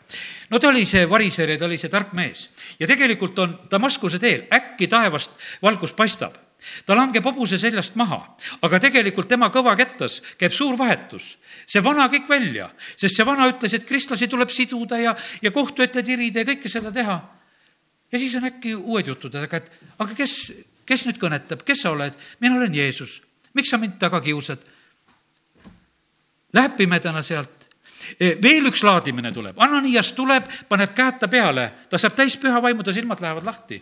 [0.49, 4.19] no ta oli see variser ja ta oli see tark mees ja tegelikult on Damaskuse
[4.19, 5.31] teel, äkki taevast
[5.63, 6.42] valgus paistab
[6.85, 8.19] ta langeb hobuse seljast maha,
[8.63, 11.37] aga tegelikult tema kõva kettas käib suur vahetus.
[11.67, 15.83] see vana kõik välja, sest see vana ütles, et kristlasi tuleb siduda ja, ja kohtu
[15.83, 17.17] ette tirida ja kõike seda teha.
[18.11, 20.51] ja siis on äkki uued jutud, aga et aga kes,
[20.85, 22.13] kes nüüd kõnetab, kes sa oled?
[22.39, 23.21] mina olen Jeesus.
[23.53, 24.59] miks sa mind taga kiusad?
[26.53, 27.67] Läheb pimedana sealt
[28.19, 32.61] e, veel üks laadimine tuleb, Ananias tuleb, paneb käed ta peale, ta saab täis püha
[32.61, 33.81] vaimu, ta silmad lähevad lahti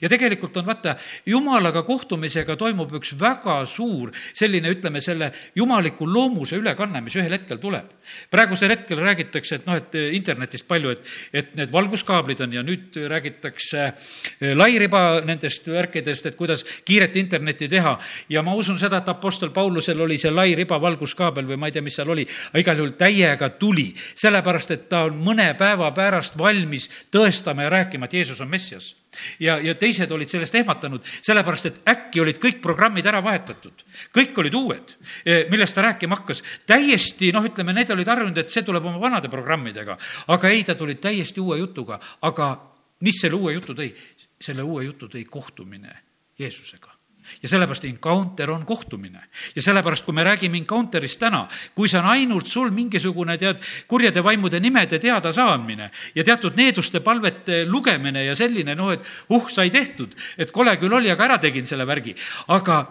[0.00, 0.94] ja tegelikult on vaata,
[1.26, 7.60] jumalaga kohtumisega toimub üks väga suur selline, ütleme, selle jumaliku loomuse ülekanne, mis ühel hetkel
[7.62, 7.92] tuleb.
[8.30, 11.02] praegusel hetkel räägitakse, et noh, et internetist palju, et,
[11.32, 17.68] et need valguskaablid on ja nüüd räägitakse eh, lairiba nendest värkidest, et kuidas kiiret internetti
[17.68, 17.96] teha.
[18.28, 21.84] ja ma usun seda, et Apostel Paulusel oli see lairiba valguskaabel või ma ei tea,
[21.84, 22.26] mis seal oli,
[22.58, 28.10] igal juhul täiega tuli, sellepärast et ta on mõne päeva pärast valmis tõestama ja rääkima,
[28.10, 28.99] et Jeesus on Messias
[29.40, 33.84] ja, ja teised olid sellest ehmatanud, sellepärast et äkki olid kõik programmid ära vahetatud.
[34.14, 34.94] kõik olid uued,
[35.24, 36.42] e, millest ta rääkima hakkas.
[36.66, 40.74] täiesti, noh, ütleme, need olid harjunud, et see tuleb oma vanade programmidega, aga ei, ta
[40.74, 42.00] tuli täiesti uue jutuga.
[42.22, 42.52] aga
[43.00, 43.92] mis selle uue jutu tõi?
[44.40, 45.92] selle uue jutu tõi kohtumine
[46.38, 46.99] Jeesusega
[47.42, 49.22] ja sellepärast encounter on kohtumine.
[49.56, 54.24] ja sellepärast, kui me räägime encounter'ist täna, kui see on ainult sul mingisugune, tead, kurjade
[54.24, 60.14] vaimude nimede teadasaamine ja teatud needuste palvete lugemine ja selline, noh, et uh, sai tehtud,
[60.38, 62.14] et kole küll oli, aga ära tegin selle värgi,
[62.48, 62.84] aga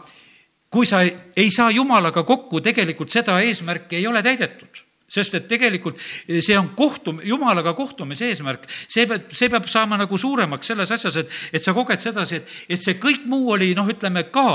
[0.70, 6.00] kui sa ei saa Jumalaga kokku, tegelikult seda eesmärki ei ole täidetud sest et tegelikult
[6.00, 11.20] see on kohtum-, jumalaga kohtumise eesmärk, see peab, see peab saama nagu suuremaks selles asjas,
[11.24, 14.48] et, et sa koged sedasi, et, et see kõik muu oli noh, ütleme ka,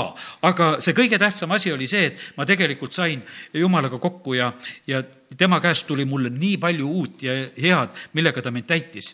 [0.47, 3.21] aga see kõige tähtsam asi oli see, et ma tegelikult sain
[3.53, 4.53] jumalaga kokku ja,
[4.87, 5.03] ja
[5.37, 9.13] tema käest tuli mulle nii palju uut ja head, millega ta mind täitis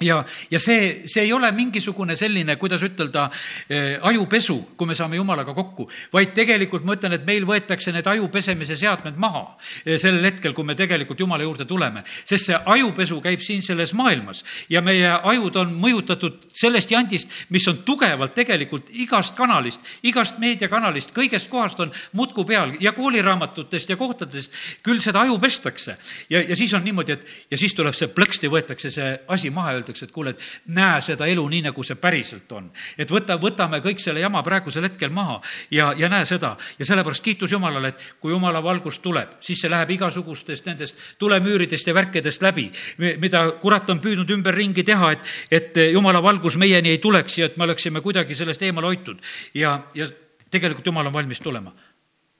[0.00, 5.18] ja, ja see, see ei ole mingisugune selline, kuidas ütelda äh,, ajupesu, kui me saame
[5.18, 9.98] jumalaga kokku, vaid tegelikult ma ütlen, et meil võetakse need aju pesemise seadmed maha äh,
[10.00, 12.04] sellel hetkel, kui me tegelikult jumala juurde tuleme.
[12.24, 17.66] sest see ajupesu käib siin selles maailmas ja meie ajud on mõjutatud sellest jandist, mis
[17.68, 23.98] on tugevalt tegelikult igast kanalist, igast meediakanalist, kõigest kohast on muudkui peal ja kooliraamatutest ja
[24.00, 24.54] kohtadest
[24.86, 25.96] küll seda aju pestakse.
[26.30, 29.72] ja, ja siis on niimoodi, et ja siis tuleb see plõksti, võetakse see asi maha
[29.74, 32.70] ja öeldakse, öeldakse, et kuule, et näe seda elu nii, nagu see päriselt on.
[32.98, 36.56] et võta, võtame kõik selle jama praegusel hetkel maha ja, ja näe seda.
[36.78, 41.86] ja sellepärast kiitus Jumalale, et kui Jumala valgus tuleb, siis see läheb igasugustest nendest tulemüüridest
[41.86, 42.70] ja värkidest läbi,
[43.18, 47.56] mida kurat on püüdnud ümberringi teha, et, et Jumala valgus meieni ei tuleks ja et
[47.56, 49.18] me oleksime kuidagi sellest eemale hoitud.
[49.54, 50.06] ja, ja
[50.50, 51.72] tegelikult Jumal on valmis tulema.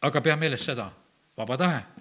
[0.00, 0.90] aga pea meeles seda,
[1.36, 1.99] vaba tahe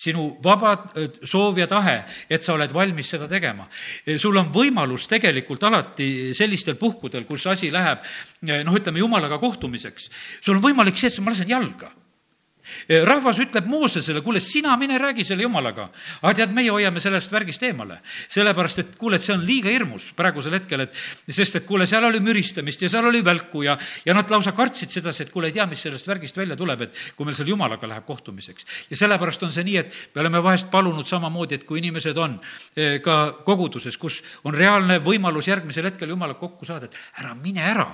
[0.00, 3.68] sinu vaba äh, soov ja tahe, et sa oled valmis seda tegema.
[4.06, 9.40] Äh, sul on võimalus tegelikult alati sellistel puhkudel, kus asi läheb äh, noh, ütleme jumalaga
[9.42, 10.10] kohtumiseks,
[10.40, 11.92] sul on võimalik see, et ma lasen jalga
[13.06, 15.88] rahvas ütleb Moosesele, kuule, sina mine räägi selle jumalaga.
[16.22, 18.00] aga tead, meie hoiame sellest värgist eemale.
[18.28, 20.94] sellepärast, et kuule, et see on liiga hirmus praegusel hetkel, et
[21.28, 24.90] sest et kuule, seal oli müristamist ja seal oli välku ja, ja nad lausa kartsid
[24.90, 27.88] sedasi, et kuule, ei tea, mis sellest värgist välja tuleb, et kui meil seal jumalaga
[27.88, 28.66] läheb kohtumiseks.
[28.90, 32.38] ja sellepärast on see nii, et me oleme vahest palunud samamoodi, et kui inimesed on
[32.76, 37.64] eh, ka koguduses, kus on reaalne võimalus järgmisel hetkel jumalaga kokku saada, et ära mine
[37.64, 37.88] ära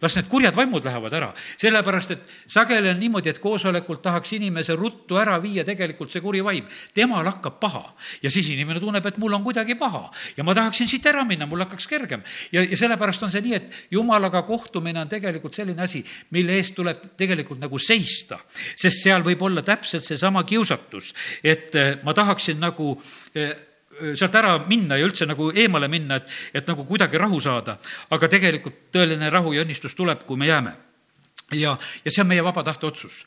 [0.00, 4.76] las need kurjad vaimud lähevad ära, sellepärast et sageli on niimoodi, et koosolekult tahaks inimese
[4.78, 6.66] ruttu ära viia tegelikult see kuri vaim.
[6.94, 7.84] temal hakkab paha
[8.22, 11.46] ja siis inimene tunneb, et mul on kuidagi paha ja ma tahaksin siit ära minna,
[11.46, 12.22] mul hakkaks kergem.
[12.52, 16.74] ja, ja sellepärast on see nii, et jumalaga kohtumine on tegelikult selline asi, mille eest
[16.78, 18.38] tuleb tegelikult nagu seista,
[18.76, 22.94] sest seal võib olla täpselt seesama kiusatus, et eh, ma tahaksin nagu
[23.34, 23.67] eh,
[24.14, 27.78] sealt ära minna ja üldse nagu eemale minna, et, et nagu kuidagi rahu saada.
[28.10, 30.74] aga tegelikult tõeline rahu ja õnnistus tuleb, kui me jääme
[31.52, 33.24] ja, ja see on meie vaba tahte otsus.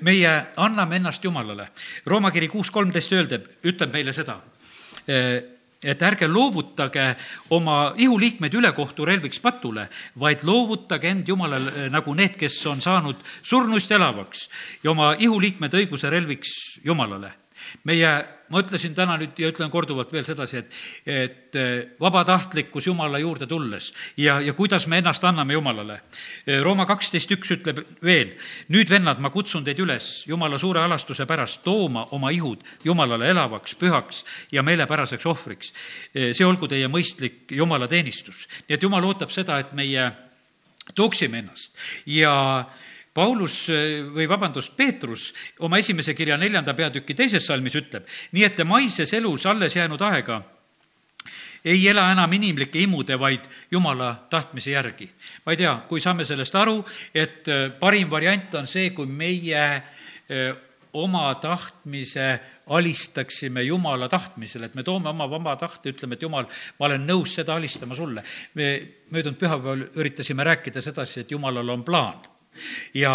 [0.00, 1.68] meie anname ennast Jumalale.
[2.06, 4.38] Rooma kiri kuus kolmteist öeldeb, ütleb meile seda,
[5.84, 7.06] et ärge loovutage
[7.50, 9.88] oma ihuliikmeid ülekohtu relviks patule,
[10.20, 14.48] vaid loovutage end Jumalale nagu need, kes on saanud surnuist elavaks
[14.84, 17.32] ja oma ihuliikmed õiguse relviks Jumalale
[17.84, 18.10] meie,
[18.52, 20.76] ma ütlesin täna nüüd ja ütlen korduvalt veel sedasi, et,
[21.10, 26.00] et eh, vabatahtlikkus Jumala juurde tulles ja, ja kuidas me ennast anname Jumalale.
[26.46, 28.34] Eh, Rooma kaksteist üks ütleb veel,
[28.72, 33.76] nüüd vennad, ma kutsun teid üles Jumala suure alastuse pärast tooma oma ihud Jumalale elavaks,
[33.80, 35.74] pühaks ja meelepäraseks ohvriks.
[36.14, 38.46] Eh, see olgu teie mõistlik Jumala teenistus.
[38.68, 40.10] nii et Jumal ootab seda, et meie
[40.94, 41.72] tooksime ennast
[42.06, 42.34] ja
[43.14, 43.68] Paulus
[44.14, 45.28] või vabandust, Peetrus
[45.62, 50.02] oma esimese kirja neljanda peatüki teises salmis ütleb, nii et te maises elus alles jäänud
[50.02, 50.42] aega
[51.64, 55.08] ei ela enam inimlike imude, vaid Jumala tahtmise järgi.
[55.46, 59.64] ma ei tea, kui saame sellest aru, et äh, parim variant on see, kui meie
[59.64, 60.56] äh,
[60.92, 66.46] oma tahtmise alistaksime Jumala tahtmisele, et me toome oma vaba tahte, ütleme, et Jumal,
[66.78, 68.22] ma olen nõus seda alistama sulle.
[68.54, 68.68] me
[69.10, 72.33] möödunud pühapäeval üritasime rääkida sedasi, et Jumalal on plaan
[72.94, 73.14] ja,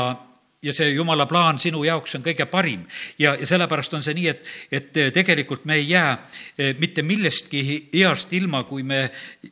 [0.61, 2.85] ja see jumala plaan sinu jaoks on kõige parim.
[3.19, 6.11] ja, ja sellepärast on see nii, et, et tegelikult me ei jää
[6.57, 7.61] eh, mitte millestki
[7.93, 9.09] heast ilma, kui me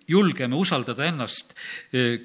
[0.08, 1.56] julgeme usaldada ennast
[1.94, 2.20] eh,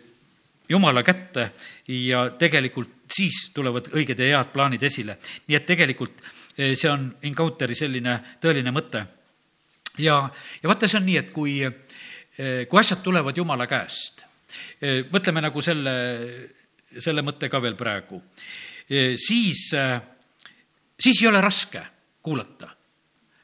[0.69, 1.51] jumala kätte
[1.89, 5.19] ja tegelikult siis tulevad õiged ja head plaanid esile.
[5.47, 6.23] nii et tegelikult
[6.57, 9.07] eh, see on Encounter'i selline tõeline mõte.
[9.99, 10.19] ja,
[10.63, 11.61] ja vaata, see on nii, et kui,
[12.67, 14.25] kui asjad tulevad jumala käest,
[15.13, 15.93] mõtleme nagu selle
[17.01, 18.21] selle mõtte ka veel praegu,
[18.89, 19.87] e, siis, e,
[20.99, 21.83] siis ei ole raske
[22.23, 22.69] kuulata.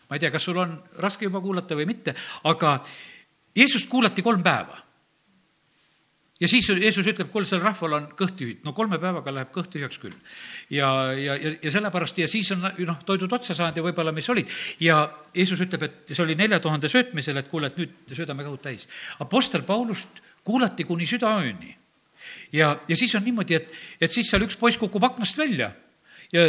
[0.09, 2.15] ma ei tea, kas sul on raske juba kuulata või mitte,
[2.49, 2.79] aga
[3.59, 4.79] Jeesust kuulati kolm päeva.
[6.41, 8.59] ja siis Jeesus ütleb, kuule, sellel rahval on kõht tühi.
[8.65, 10.15] no kolme päevaga läheb kõht tühjaks küll.
[10.71, 14.29] ja, ja, ja, ja sellepärast ja siis on noh, toidud otsa saanud ja võib-olla mis
[14.29, 14.49] olid.
[14.81, 15.01] ja
[15.35, 18.89] Jeesus ütleb, et see oli nelja tuhande söötmisel, et kuule, et nüüd söödame kõhud täis.
[19.19, 21.75] Apostel Paulust kuulati kuni südaööni
[22.53, 25.73] ja, ja siis on niimoodi, et, et siis seal üks poiss kukub aknast välja
[26.33, 26.49] ja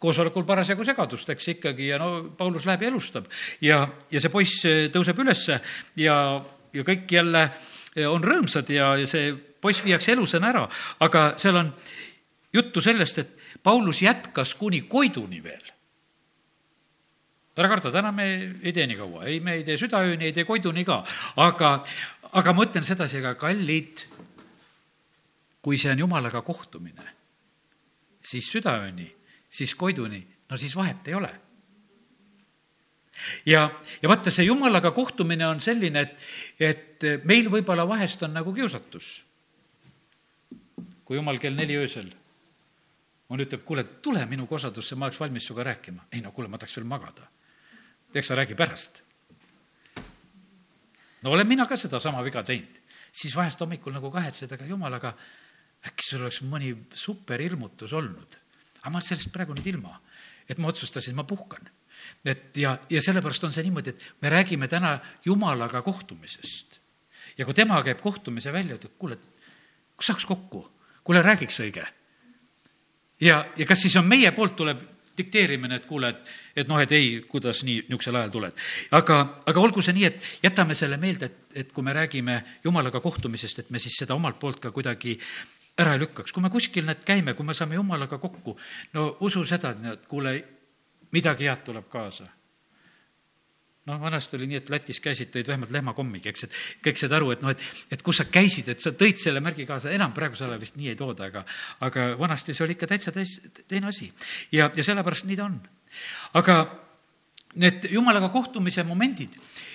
[0.00, 3.28] koosolekul parasjagu segadust, eks ikkagi, ja no Paulus läheb ja elustab.
[3.60, 5.60] ja, ja see poiss eh, tõuseb ülesse
[6.00, 6.16] ja,
[6.72, 10.64] ja kõik jälle eh, on rõõmsad ja, ja see poiss viiakse elusana ära,
[11.04, 11.74] aga seal on
[12.52, 15.68] juttu sellest, et Paulus jätkas kuni Koiduni veel.
[17.60, 18.26] ära karda, täna me
[18.62, 21.02] ei tee nii kaua, ei, me ei tee südaööni, ei tee Koiduni ka,
[21.44, 21.74] aga,
[22.40, 24.06] aga ma ütlen sedasi, aga kallid
[25.62, 27.06] kui see on jumalaga kohtumine,
[28.20, 29.08] siis südaööni,
[29.50, 30.20] siis Koiduni,
[30.50, 31.30] no siis vahet ei ole.
[33.46, 33.66] ja,
[34.02, 39.24] ja vaata, see jumalaga kohtumine on selline, et, et meil võib-olla vahest on nagu kiusatus.
[41.04, 42.10] kui jumal kell neli öösel
[43.30, 46.06] on, ütleb, kuule, tule minu kosadusse, ma oleks valmis sinuga rääkima.
[46.12, 47.28] ei no kuule, ma tahaks veel magada.
[48.14, 49.02] eks ta räägi pärast.
[51.22, 52.80] no olen mina ka sedasama viga teinud.
[53.12, 55.14] siis vahest hommikul nagu kahetsed, aga jumal, aga
[55.86, 58.38] äkki sul oleks mõni superilmutus olnud.
[58.80, 59.94] aga ma olen sellest praegu nüüd ilma,
[60.48, 61.70] et ma otsustasin, ma puhkan.
[62.24, 66.80] et ja, ja sellepärast on see niimoodi, et me räägime täna Jumalaga kohtumisest.
[67.38, 69.18] ja kui tema käib kohtumise välja, ütleb, kuule,
[69.96, 70.66] kus saaks kokku?
[71.04, 71.86] kuule, räägiks õige.
[73.20, 74.82] ja, ja kas siis on meie poolt, tuleb
[75.20, 76.30] dikteerimine, et kuule, et,
[76.62, 78.64] et noh, et ei, kuidas nii niisugusel ajal tuled.
[78.96, 83.00] aga, aga olgu see nii, et jätame selle meelde, et, et kui me räägime Jumalaga
[83.00, 85.18] kohtumisest, et me siis seda omalt poolt ka kuidagi
[85.80, 86.32] ära ei lükkaks.
[86.32, 88.56] kui me kuskil need käime, kui me saame jumalaga kokku,
[88.94, 90.36] no usu seda, et kuule,
[91.12, 92.28] midagi head tuleb kaasa
[93.90, 97.32] noh, vanasti oli nii, et Lätis käisid, tõid vähemalt lehmakommigi, eks, et kõik said aru,
[97.34, 97.64] et noh, et,
[97.94, 100.92] et kus sa käisid, et sa tõid selle märgi kaasa, enam praegusel ajal vist nii
[100.92, 101.44] ei tooda, aga,
[101.86, 103.38] aga vanasti see oli ikka täitsa täis,
[103.70, 104.10] teine asi.
[104.54, 105.58] ja, ja sellepärast nii ta on.
[106.38, 106.60] aga
[107.60, 109.34] need jumalaga kohtumise momendid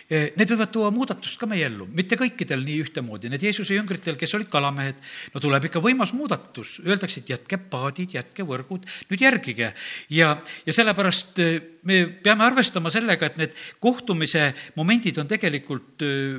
[0.09, 4.35] need võivad tuua muudatust ka meie ellu, mitte kõikidel nii ühtemoodi, need Jeesuse jüngritel, kes
[4.37, 4.99] olid kalamehed,
[5.33, 9.73] no tuleb ikka võimas muudatus, öeldakse, et jätke paadid, jätke võrgud, nüüd järgige.
[10.13, 16.35] ja, ja sellepärast eh, me peame arvestama sellega, et need kohtumise momendid on tegelikult eh,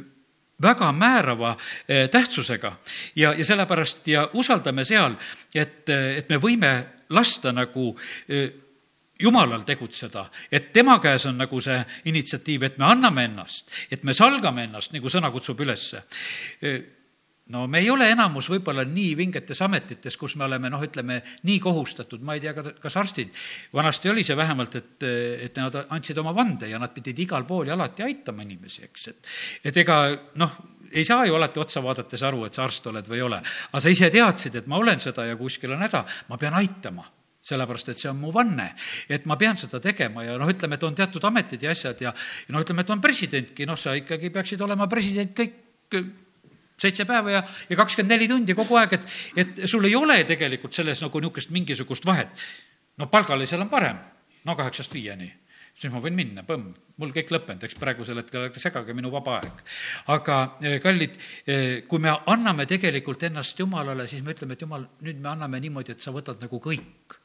[0.63, 1.51] väga määrava
[1.87, 2.71] tähtsusega.
[3.17, 5.19] Ja, ja sellepärast ja usaldame seal,
[5.53, 6.71] et, et me võime
[7.13, 7.91] lasta nagu
[9.21, 11.79] jumalal tegutseda, et tema käes on nagu see
[12.11, 16.03] initsiatiiv, et me anname ennast, et me salgame ennast, nagu sõna kutsub ülesse.
[17.49, 21.59] no me ei ole enamus võib-olla nii vingetes ametites, kus me oleme noh, ütleme nii
[21.63, 23.31] kohustatud, ma ei tea, kas arstid,
[23.73, 25.09] vanasti oli see vähemalt, et,
[25.47, 29.09] et nad andsid oma vande ja nad pidid igal pool ja alati aitama inimesi, eks,
[29.13, 30.01] et et ega
[30.43, 30.59] noh,
[30.93, 33.41] ei saa ju alati otsa vaadates aru, et sa arst oled või ei ole.
[33.71, 37.07] aga sa ise teadsid, et ma olen seda ja kuskil on häda, ma pean aitama
[37.47, 38.69] sellepärast et see on mu vanne,
[39.13, 42.13] et ma pean seda tegema ja noh, ütleme, et on teatud ametid ja asjad ja,
[42.13, 46.01] ja noh, ütleme, et on presidentki, noh, sa ikkagi peaksid olema president kõik
[46.77, 50.77] seitse päeva ja, ja kakskümmend neli tundi kogu aeg, et, et sul ei ole tegelikult
[50.77, 52.47] selles nagu niisugust mingisugust vahet.
[52.99, 54.01] no palgalisel on parem,
[54.45, 55.31] no kaheksast viieni
[55.77, 59.61] siis ma võin minna, põmm, mul kõik lõppenud, eks praegusel hetkel segage minu vaba aeg.
[60.15, 60.39] aga
[60.83, 61.19] kallid,
[61.89, 65.93] kui me anname tegelikult ennast Jumalale, siis me ütleme, et Jumal, nüüd me anname niimoodi,
[65.93, 67.19] et sa võtad nagu kõik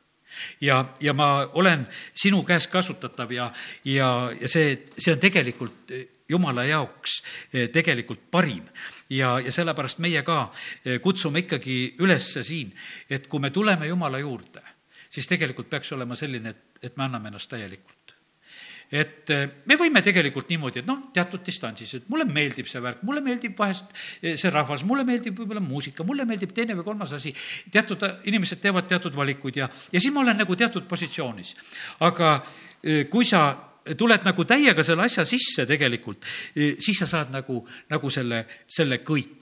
[0.61, 3.51] ja, ja ma olen sinu käes kasutatav ja,
[3.85, 5.93] ja, ja see, see on tegelikult
[6.29, 7.21] jumala jaoks
[7.73, 8.63] tegelikult parim.
[9.09, 10.51] ja, ja sellepärast meie ka
[11.01, 12.71] kutsume ikkagi üles siin,
[13.09, 14.63] et kui me tuleme Jumala juurde,
[15.09, 18.10] siis tegelikult peaks olema selline, et, et me anname ennast täielikult
[18.91, 23.01] et eh, me võime tegelikult niimoodi, et noh, teatud distantsis, et mulle meeldib see värk,
[23.07, 27.15] mulle meeldib vahest eh, see rahvas, mulle meeldib võib-olla muusika, mulle meeldib teine või kolmas
[27.15, 27.33] asi.
[27.71, 31.55] teatud inimesed teevad teatud valikuid ja, ja siis ma olen nagu teatud positsioonis.
[32.07, 32.33] aga
[32.83, 38.13] eh, kui sa tuled nagu täiega selle asja sisse tegelikult, siis sa saad nagu, nagu
[38.13, 39.37] selle, selle kõik.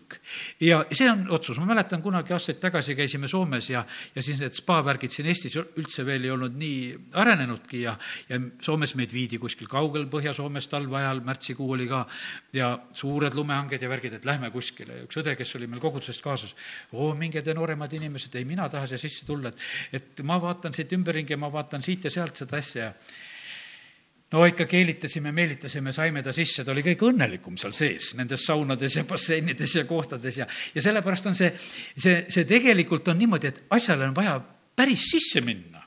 [0.58, 3.84] Ja see on otsus, ma mäletan kunagi aastaid tagasi käisime Soomes ja,
[4.16, 6.80] ja siis need spa-värgid siin Eestis üldse veel ei olnud nii
[7.22, 7.94] arenenudki ja,
[8.32, 12.02] ja Soomes meid viidi kuskil kaugel Põhja-Soomes talve ajal, märtsikuu oli ka,
[12.58, 14.98] ja suured lumehanged ja värgid, et lähme kuskile.
[14.98, 16.58] Ja üks õde, kes oli meil kogudusest kaasas,
[16.96, 20.74] oo, minge te nooremad inimesed, ei, mina tahan siia sisse tulla, et, et ma vaatan
[20.74, 22.90] siit ümberringi ja ma vaatan siit ja sealt seda asja.
[22.90, 23.28] ja
[24.32, 29.00] no ikka keelitasime, meelitasime, saime ta sisse, ta oli kõige õnnelikum seal sees, nendes saunades
[29.00, 31.52] ja basseinides ja kohtades ja, ja sellepärast on see,
[31.96, 34.38] see, see tegelikult on niimoodi, et asjale on vaja
[34.78, 35.80] päris sisse minna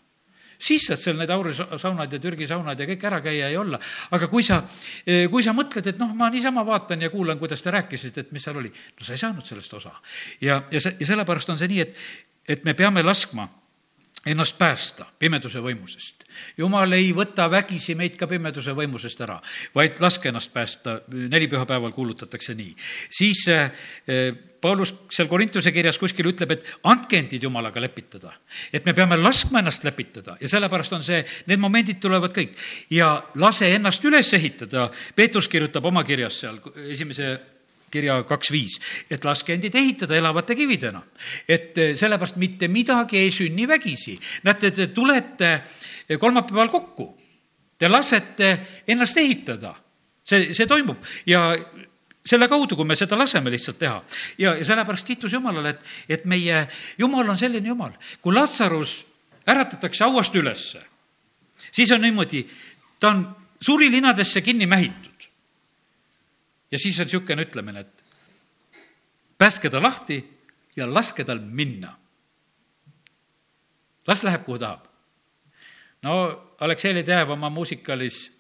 [0.63, 3.81] siis saad seal need aurisaunad ja Türgi saunad ja kõik ära käia ja olla.
[4.15, 4.61] aga kui sa,
[5.31, 8.45] kui sa mõtled, et noh, ma niisama vaatan ja kuulan, kuidas te rääkisite, et mis
[8.47, 9.97] seal oli, no sa ei saanud sellest osa.
[10.41, 11.99] ja, ja see, ja sellepärast on see nii, et,
[12.47, 13.49] et me peame laskma
[14.27, 16.25] ennast päästa pimeduse võimusest.
[16.57, 19.41] jumal ei võta vägisi meid ka pimeduse võimusest ära,
[19.75, 22.75] vaid laske ennast päästa, neli pühapäeval kuulutatakse nii.
[23.11, 23.73] siis äh,
[24.63, 28.33] Paulus seal Korintuse kirjas kuskil ütleb, et andke endid Jumalaga lepitada.
[28.73, 32.55] et me peame laskma ennast lepitada ja sellepärast on see, need momendid tulevad kõik.
[32.91, 37.41] ja lase ennast üles ehitada, Peetrus kirjutab oma kirjas seal esimese
[37.93, 38.79] kirja kaks viis,
[39.11, 41.03] et laske endid ehitada elavate kividena.
[41.49, 44.19] et eh, sellepärast mitte midagi ei sünni vägisi.
[44.43, 45.53] näete, te tulete
[46.09, 47.13] eh, kolmapäeval kokku,
[47.79, 49.75] te lasete ennast ehitada.
[50.25, 51.51] see, see toimub ja
[52.25, 54.03] selle kaudu, kui me seda laseme lihtsalt teha.
[54.39, 56.67] ja, ja sellepärast kiitus Jumalale, et, et meie
[56.99, 57.93] Jumal on selline Jumal.
[58.23, 59.05] kui Latsarus
[59.49, 60.83] äratatakse hauast ülesse,
[61.73, 62.47] siis on niimoodi,
[63.01, 63.25] ta on
[63.63, 65.12] surilinadesse kinni mähitud
[66.73, 68.05] ja siis on niisugune ütlemine, et
[69.39, 70.23] päästke ta lahti
[70.77, 71.99] ja laske tal minna.
[74.07, 74.87] las läheb, kuhu tahab.
[76.03, 78.33] no Aleksei Ledev oma muusikalis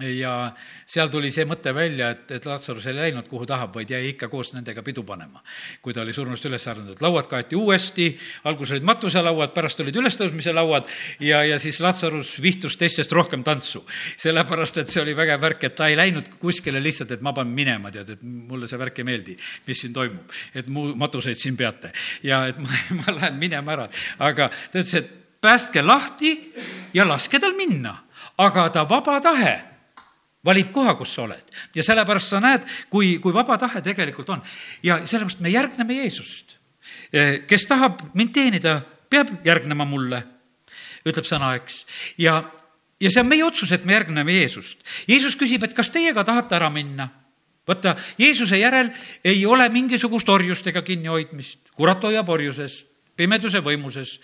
[0.00, 0.52] ja
[0.86, 4.28] seal tuli see mõte välja, et, et Lazarus ei läinud kuhu tahab, vaid jäi ikka
[4.28, 5.42] koos nendega pidu panema.
[5.82, 8.08] kui ta oli surnust üles äranud, lauad kaeti uuesti,
[8.44, 10.88] alguses olid matuselauad, pärast olid ülestõusmise lauad
[11.20, 13.84] ja, ja siis Lazarus vihtus teistest rohkem tantsu.
[14.16, 17.48] sellepärast, et see oli vägev värk, et ta ei läinud kuskile lihtsalt, et ma pean
[17.48, 20.32] minema, tead, et mulle see värk ei meeldi, mis siin toimub.
[20.54, 24.94] et mu matuseid siin peate ja et ma, ma lähen minema ära, aga ta ütles,
[25.00, 26.32] et päästke lahti
[26.94, 27.94] ja laske tal minna,
[28.38, 29.75] aga ta vaba tahe
[30.46, 31.56] valib koha, kus sa oled.
[31.74, 34.42] ja sellepärast sa näed, kui, kui vaba tahe tegelikult on.
[34.82, 36.56] ja sellepärast me järgneme Jeesust.
[37.12, 38.80] Eh, kes tahab mind teenida,
[39.10, 40.22] peab järgnema mulle,
[41.06, 41.84] ütleb sõna, eks.
[42.18, 42.38] ja,
[43.00, 44.82] ja see on meie otsus, et me järgneme Jeesust.
[45.08, 47.10] Jeesus küsib, et kas teie ka tahate ära minna
[47.66, 48.92] vaata, Jeesuse järel
[49.26, 52.84] ei ole mingisugust orjust ega kinnihoidmist, kurat hoiab orjuses,
[53.16, 54.20] pimeduse võimuses.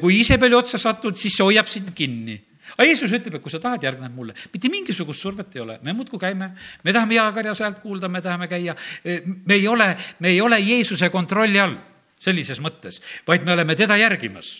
[0.00, 2.36] kui Iisabeli otsa satud, siis see hoiab sind kinni
[2.76, 4.34] aga Jeesus ütleb, et kui sa tahad, järgned mulle.
[4.52, 6.52] mitte mingisugust survet ei ole, me muudkui käime,
[6.84, 11.10] me tahame jaakarjas häält kuulda, me tahame käia, me ei ole, me ei ole Jeesuse
[11.10, 11.76] kontrolli all
[12.22, 14.54] sellises mõttes, vaid me oleme teda järgimas.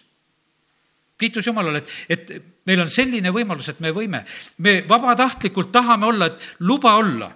[1.19, 4.25] Kiitus Jumalale, et, et meil on selline võimalus, et me võime,
[4.59, 7.31] me vabatahtlikult tahame olla, et luba olla.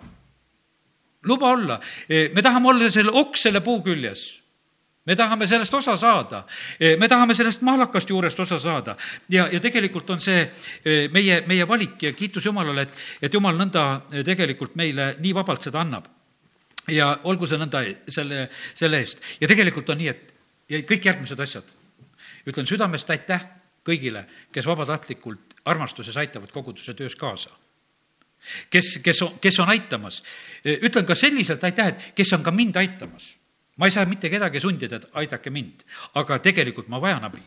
[1.26, 4.26] luba olla, me tahame olla selle oks selle puu küljes
[5.07, 6.45] me tahame sellest osa saada,
[6.81, 8.97] eh, me tahame sellest mahlakast juurest osa saada.
[9.29, 13.59] Ja, ja tegelikult on see eh, meie, meie valik ja kiitus Jumalale, et, et Jumal
[13.59, 16.12] nõnda eh, tegelikult meile nii vabalt seda annab.
[16.87, 17.81] ja olgu see nõnda
[18.14, 19.23] selle, selle eest.
[19.40, 20.35] Ja tegelikult on nii, et
[20.71, 21.73] ja kõik järgmised asjad,
[22.47, 23.42] ütlen südamest aitäh
[23.87, 24.23] kõigile,
[24.55, 27.51] kes vabatahtlikult armastuses aitavad koguduse töös kaasa.
[28.71, 30.23] Kes, kes, kes on aitamas.
[30.62, 33.33] ütlen ka selliselt aitäh, et kes on ka mind aitamas
[33.77, 37.42] ma ei saa mitte kedagi sundida, et aidake mind, aga tegelikult ma vajan abi.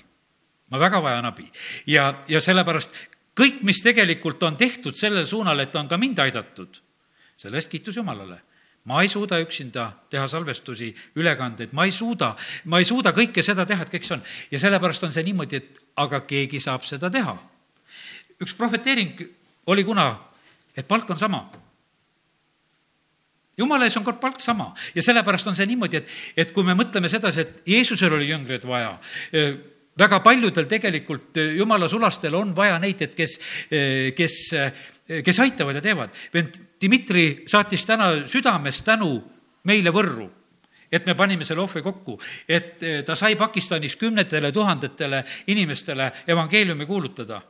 [0.69, 1.47] ma väga vajan abi
[1.87, 2.91] ja, ja sellepärast
[3.39, 6.81] kõik, mis tegelikult on tehtud sellel suunal, et on ka mind aidatud,
[7.37, 8.41] selle eest kiitus Jumalale
[8.89, 12.31] ma ei suuda üksinda teha salvestusi, ülekandeid, ma ei suuda,
[12.65, 14.23] ma ei suuda kõike seda teha, et kõik see on.
[14.51, 17.35] ja sellepärast on see niimoodi, et aga keegi saab seda teha.
[18.39, 19.19] üks prohveteering
[19.67, 20.07] oli kuna,
[20.75, 21.43] et palk on sama
[23.59, 26.77] jumala ees on kord palk sama ja sellepärast on see niimoodi, et, et kui me
[26.77, 28.95] mõtleme sedasi, et Jeesusel oli jüngreid vaja,
[29.99, 33.35] väga paljudel tegelikult jumala sulastel on vaja neid, et kes,
[34.15, 34.39] kes,
[35.25, 36.15] kes aitavad ja teevad.
[36.33, 39.17] vend Dmitri saatis täna südamest tänu
[39.67, 40.29] meile Võrru
[40.91, 42.15] et me panime selle ohvri kokku,
[42.49, 47.41] et ta sai Pakistanis kümnetele tuhandetele inimestele evangeeliumi kuulutada.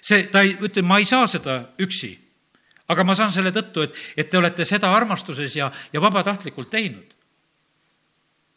[0.00, 2.14] see, ta ei, ütleb, ma ei saa seda üksi
[2.88, 7.14] aga ma saan selle tõttu, et, et te olete seda armastuses ja, ja vabatahtlikult teinud.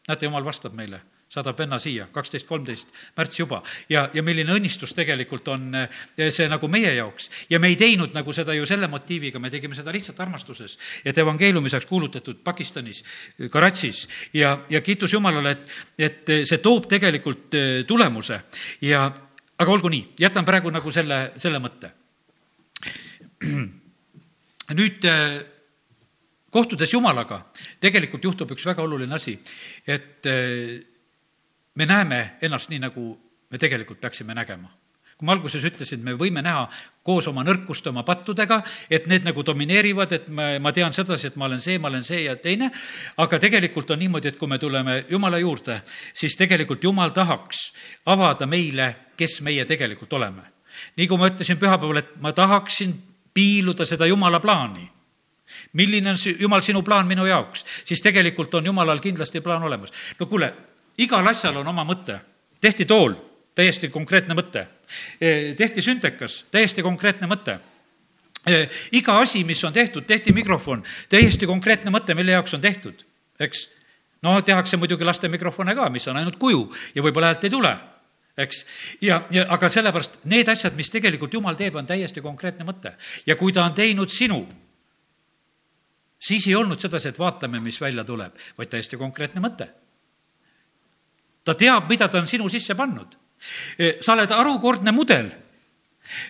[0.08, 1.02] näete, jumal vastab meile,
[1.32, 3.62] saadab venna siia, kaksteist, kolmteist märts juba.
[3.90, 7.30] ja, ja milline õnnistus tegelikult on eh, see nagu meie jaoks.
[7.50, 10.78] ja me ei teinud nagu seda ju selle motiiviga, me tegime seda lihtsalt armastuses.
[11.06, 13.04] et evangeeliumi saaks kuulutatud Pakistanis,
[13.52, 18.42] Karatsis ja, ja kiitus Jumalale, et, et see toob tegelikult eh, tulemuse
[18.82, 19.08] ja
[19.58, 21.92] aga olgu nii, jätan praegu nagu selle, selle mõtte
[24.76, 25.38] nüüd äh,
[26.52, 27.44] kohtudes Jumalaga,
[27.84, 29.38] tegelikult juhtub üks väga oluline asi,
[29.88, 30.82] et äh,
[31.76, 33.08] me näeme ennast nii, nagu
[33.50, 34.72] me tegelikult peaksime nägema
[35.18, 36.68] kui ma alguses ütlesin, me võime näha
[37.06, 38.60] koos oma nõrkuste, oma pattudega,
[38.94, 42.06] et need nagu domineerivad, et ma, ma tean sedasi, et ma olen see, ma olen
[42.06, 42.70] see ja teine,
[43.18, 45.80] aga tegelikult on niimoodi, et kui me tuleme Jumala juurde,
[46.14, 47.64] siis tegelikult Jumal tahaks
[48.14, 50.46] avada meile, kes meie tegelikult oleme.
[50.98, 52.94] nii kui ma ütlesin pühapäeval, et ma tahaksin
[53.38, 54.90] piiluda seda Jumala plaani.
[55.74, 59.94] milline on Jumal sinu plaan minu jaoks, siis tegelikult on Jumalal kindlasti plaan olemas.
[60.20, 60.54] no kuule,
[60.98, 62.20] igal asjal on oma mõte.
[62.62, 63.14] tehti tool,
[63.56, 64.66] täiesti konkreetne mõte.
[65.22, 67.60] E, tehti süntekas, täiesti konkreetne mõte
[68.48, 73.06] e, iga asi, mis on tehtud, tehti mikrofon, täiesti konkreetne mõte, mille jaoks on tehtud,
[73.40, 73.70] eks.
[74.22, 76.66] no tehakse muidugi laste mikrofone ka, mis on ainult kuju
[76.96, 77.76] ja võib-olla häält ei tule
[78.38, 78.66] eks.
[79.02, 82.94] ja, ja aga sellepärast need asjad, mis tegelikult Jumal teeb, on täiesti konkreetne mõte.
[83.26, 84.44] ja kui ta on teinud sinu,
[86.20, 89.70] siis ei olnud sedasi, et vaatame, mis välja tuleb, vaid täiesti konkreetne mõte.
[91.44, 93.18] ta teab, mida ta on sinu sisse pannud.
[93.78, 95.30] E, sa oled harukordne mudel.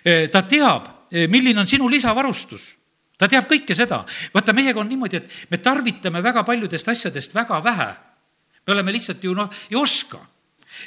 [0.04, 2.74] E, ta teab, e, milline on sinu lisavarustus
[3.18, 4.04] ta teab kõike seda.
[4.34, 7.94] vaata, mehega on niimoodi, et me tarvitame väga paljudest asjadest väga vähe.
[8.66, 10.20] me oleme lihtsalt ju noh, ei oska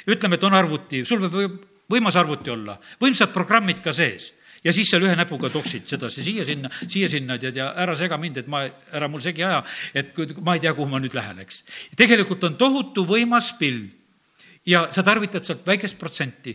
[0.06, 1.60] ütleme, et on arvuti, sul võib
[1.92, 4.32] võimas arvuti olla, võimsad programmid ka sees.
[4.62, 8.50] Ja siis seal ühe näpuga toksid sedasi siia-sinna, siia-sinna, tead, ja ära sega mind, et
[8.50, 8.62] ma,
[8.94, 9.58] ära mul segi aja,
[9.98, 11.64] et ma ei tea, kuhu ma nüüd lähen, eks.
[11.98, 13.90] tegelikult on tohutu võimas pilv
[14.70, 16.54] ja sa tarvitad sealt väikest protsenti.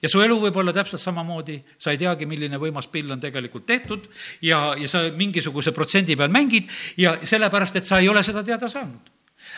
[0.00, 3.66] Ja su elu võib olla täpselt samamoodi, sa ei teagi, milline võimas pill on tegelikult
[3.66, 4.06] tehtud.
[4.46, 6.70] Ja, ja sa mingisuguse protsendi peal mängid.
[6.96, 9.10] Ja sellepärast, et sa ei ole seda teada saanud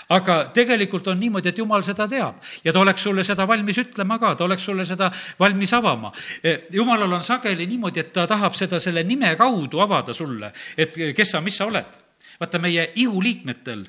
[0.09, 4.18] aga tegelikult on niimoodi, et jumal seda teab ja ta oleks sulle seda valmis ütlema
[4.18, 6.12] ka, ta oleks sulle seda valmis avama.
[6.42, 10.97] E, jumalal on sageli niimoodi, et ta tahab seda selle nime kaudu avada sulle, et
[11.16, 12.01] kes sa, mis sa oled.
[12.40, 13.84] vaata, meie ihuliikmetel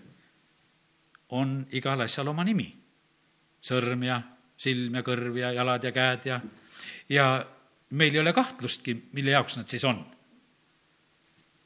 [1.29, 2.67] on igal asjal oma nimi.
[3.65, 4.21] sõrm ja
[4.57, 6.39] silm ja kõrv ja jalad ja käed ja,
[7.09, 7.45] ja
[7.89, 10.05] meil ei ole kahtlustki, mille jaoks nad siis on.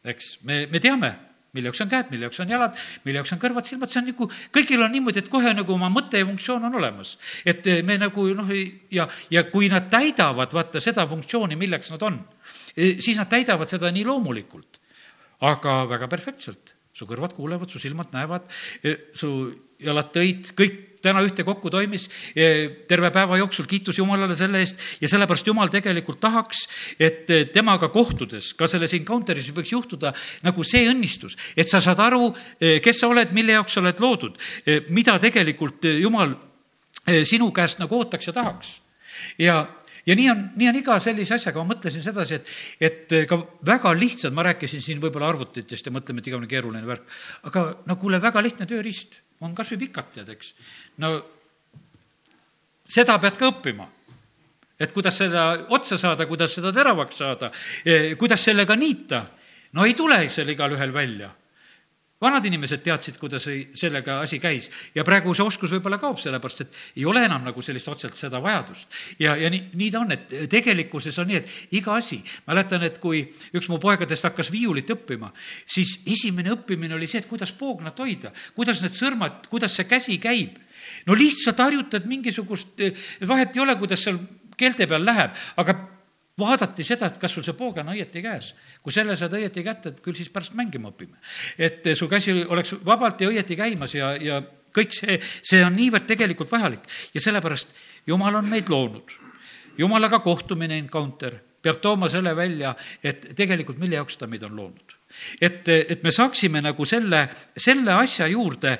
[0.04, 3.42] eks, me, me teame mille jaoks on käed, mille jaoks on jalad, mille jaoks on
[3.42, 6.68] kõrvad, silmad, see on nagu, kõigil on niimoodi, et kohe nagu oma mõte ja funktsioon
[6.70, 7.16] on olemas.
[7.46, 8.52] et eh, me nagu noh,
[8.94, 12.20] ja, ja kui nad täidavad, vaata, seda funktsiooni, milleks nad on,
[12.76, 14.82] eh, siis nad täidavad seda nii loomulikult,
[15.42, 16.76] aga väga perfektselt.
[17.00, 18.50] su kõrvad kuulevad, su silmad näevad,
[18.84, 19.30] eh, su
[19.80, 22.08] jalad tõid, kõik täna ühtekokku toimis
[22.88, 26.66] terve päeva jooksul, kiitus Jumalale selle eest ja sellepärast Jumal tegelikult tahaks,
[27.00, 30.14] et temaga kohtudes, ka selles encounter'is võiks juhtuda
[30.46, 34.38] nagu see õnnistus, et sa saad aru, kes sa oled, mille jaoks sa oled loodud,
[34.94, 36.36] mida tegelikult Jumal
[37.26, 38.76] sinu käest nagu ootaks ja tahaks.
[39.40, 39.68] ja,
[40.10, 42.54] ja nii on, nii on iga sellise asjaga, ma mõtlesin sedasi, et,
[42.90, 43.38] et ka
[43.70, 47.06] väga lihtsad, ma rääkisin siin võib-olla arvutitest ja mõtleme, et igavene keeruline värk,
[47.50, 50.54] aga no kuule, väga lihtne tööriist on kas või pikad, tead, eks.
[51.04, 51.14] no
[52.90, 53.88] seda pead ka õppima.
[54.80, 57.52] et kuidas seda otsa saada, kuidas seda teravaks saada,
[57.86, 59.26] e, kuidas sellega niita.
[59.74, 61.30] no ei tule seal igalühel välja
[62.22, 63.46] vanad inimesed teadsid, kuidas
[63.80, 67.64] sellega asi käis ja praegu see oskus võib-olla kaob, sellepärast et ei ole enam nagu
[67.64, 68.88] sellist otseselt seda vajadust.
[69.20, 73.00] ja, ja nii, nii ta on, et tegelikkuses on nii, et iga asi, mäletan, et
[73.04, 73.24] kui
[73.56, 75.32] üks mu poegadest hakkas viiulit õppima,
[75.68, 80.20] siis esimene õppimine oli see, et kuidas poognat hoida, kuidas need sõrmad, kuidas see käsi
[80.20, 80.60] käib.
[81.08, 82.76] no lihtsalt harjutad mingisugust,
[83.28, 84.20] vahet ei ole, kuidas seal
[84.60, 85.76] keelte peal läheb, aga
[86.40, 88.54] vaadati seda, et kas sul see poog on õieti käes.
[88.84, 91.18] kui selle saad õieti kätte, et küll siis pärast mängima õpime.
[91.58, 94.42] et su käsi oleks vabalt ja õieti käimas ja, ja
[94.76, 97.76] kõik see, see on niivõrd tegelikult vajalik ja sellepärast
[98.08, 99.12] Jumal on meid loonud.
[99.78, 102.74] Jumalaga kohtumine, encounter, peab tooma selle välja,
[103.04, 104.96] et tegelikult mille jaoks ta meid on loonud.
[105.42, 107.28] et, et me saaksime nagu selle,
[107.58, 108.78] selle asja juurde,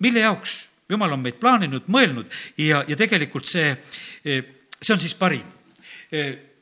[0.00, 0.54] mille jaoks
[0.90, 2.26] jumal on meid plaaninud, mõelnud
[2.58, 3.74] ja, ja tegelikult see,
[4.24, 5.59] see on siis parim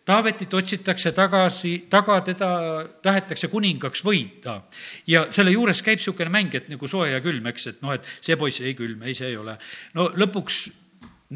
[0.09, 2.49] Taavetit otsitakse tagasi, taga teda
[3.05, 4.62] tahetakse kuningaks võita.
[5.07, 8.07] ja selle juures käib niisugune mäng, et nagu soe ja külm, eks, et noh, et
[8.24, 9.59] see poiss, ei külm, ei, see ei ole.
[9.94, 10.62] no lõpuks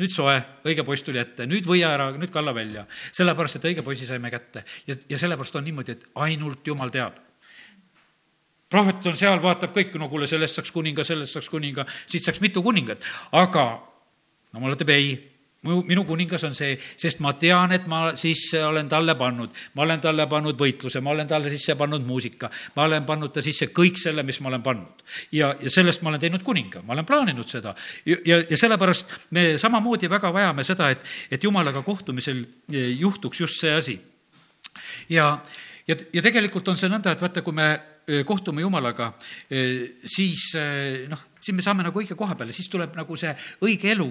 [0.01, 2.87] nüüd soe, õige poiss tuli ette, nüüd võia ära, nüüd kalla välja.
[3.13, 4.65] sellepärast, et õige poisi saime kätte.
[4.87, 7.21] ja, ja sellepärast on niimoodi, et ainult Jumal teab
[8.73, 12.41] prohvet on seal, vaatab kõik, no kuule, sellest saaks kuninga, sellest saaks kuninga, siit saaks
[12.41, 13.05] mitu kuningat,
[13.37, 13.67] aga
[14.55, 15.11] jumal ütleb ei
[15.63, 19.85] mu, minu kuningas on see, sest ma tean, et ma sisse olen talle pannud, ma
[19.87, 23.71] olen talle pannud võitluse, ma olen talle sisse pannud muusika, ma olen pannud ta sisse
[23.75, 25.05] kõik selle, mis ma olen pannud.
[25.33, 27.75] ja, ja sellest ma olen teinud kuninga, ma olen plaaninud seda
[28.07, 32.43] ja, ja, sellepärast me samamoodi väga vajame seda, et, et jumalaga kohtumisel
[32.73, 33.99] eh, juhtuks just see asi.
[35.09, 35.37] ja,
[35.87, 37.69] ja, ja tegelikult on see nõnda, et vaata, kui me
[38.07, 39.13] eh, kohtume Jumalaga,
[39.51, 40.51] eh, siis
[41.09, 43.33] noh, siis me saame nagu õige koha peale, siis tuleb nagu see
[43.67, 44.09] õige elu.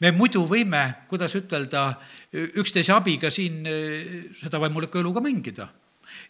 [0.00, 1.84] me muidu võime, kuidas ütelda,
[2.32, 5.68] üksteise abiga siin eh, seda vaimulikku elu ka mängida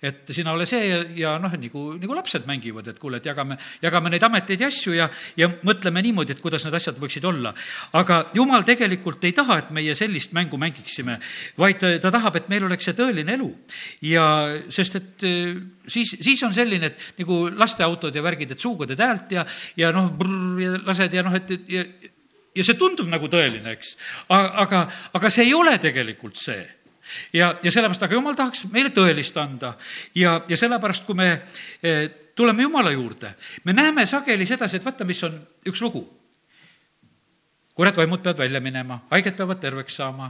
[0.00, 3.58] et sina ole see ja, ja noh, nagu, nagu lapsed mängivad, et kuule, et jagame,
[3.82, 7.54] jagame neid ameteid ja asju ja, ja mõtleme niimoodi, et kuidas need asjad võiksid olla.
[7.98, 11.18] aga jumal tegelikult ei taha, et meie sellist mängu mängiksime,
[11.58, 13.50] vaid ta, ta tahab, et meil oleks see tõeline elu.
[14.08, 14.24] ja
[14.72, 15.54] sest, et eh,
[15.86, 20.12] siis, siis on selline, et nagu lasteautod ja värgid, et suugud häält ja, ja noh,
[20.86, 21.84] lased ja noh, et, et ja,
[22.56, 23.96] ja see tundub nagu tõeline, eks.
[24.28, 24.86] aga,
[25.16, 26.62] aga see ei ole tegelikult see
[27.32, 29.74] ja, ja sellepärast, aga jumal tahaks meile tõelist anda
[30.14, 31.30] ja, ja sellepärast, kui me
[31.82, 33.34] eh, tuleme Jumala juurde,
[33.64, 35.38] me näeme sageli sedasi, et vaata, mis on
[35.68, 36.06] üks lugu
[37.74, 40.28] kurat vaimud peavad välja minema, haiged peavad terveks saama,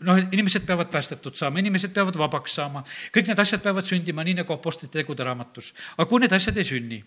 [0.00, 4.38] noh, inimesed peavad päästetud saama, inimesed peavad vabaks saama, kõik need asjad peavad sündima, nii
[4.40, 5.72] nagu Apostlite tegude raamatus.
[5.96, 7.02] aga kui need asjad ei sünni,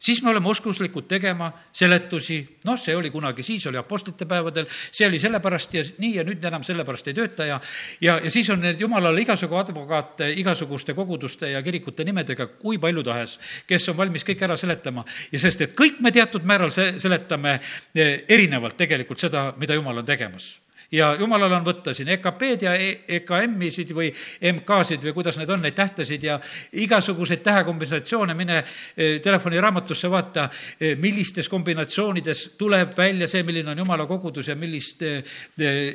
[0.00, 5.06] siis me oleme oskuslikud tegema seletusi, noh, see oli kunagi, siis oli Apostlite päevadel, see
[5.06, 7.60] oli sellepärast ja nii ja nüüd enam sellepärast ei tööta ja
[8.00, 13.04] ja, ja siis on need jumalale igasugu advokaate igasuguste koguduste ja kirikute nimedega, kui palju
[13.06, 13.36] tahes,
[13.66, 15.04] kes on valmis kõik ära seletama.
[15.32, 17.58] Ja sest, et kõik me teatud määral se-, seletame
[17.94, 20.54] eh, erinevalt tegelikult seda, mida Jumal on tegemas
[20.92, 22.74] ja jumalal on võtta siin EKP-d ja
[23.18, 24.10] EKM-isid või
[24.52, 26.38] MK-sid või kuidas need on, neid tähtesid ja
[26.82, 30.48] igasuguseid tähekombinatsioone, mine e, telefoniraamatusse vaata,
[30.80, 35.20] e, millistes kombinatsioonides tuleb välja see, milline on jumala kogudus ja millist e,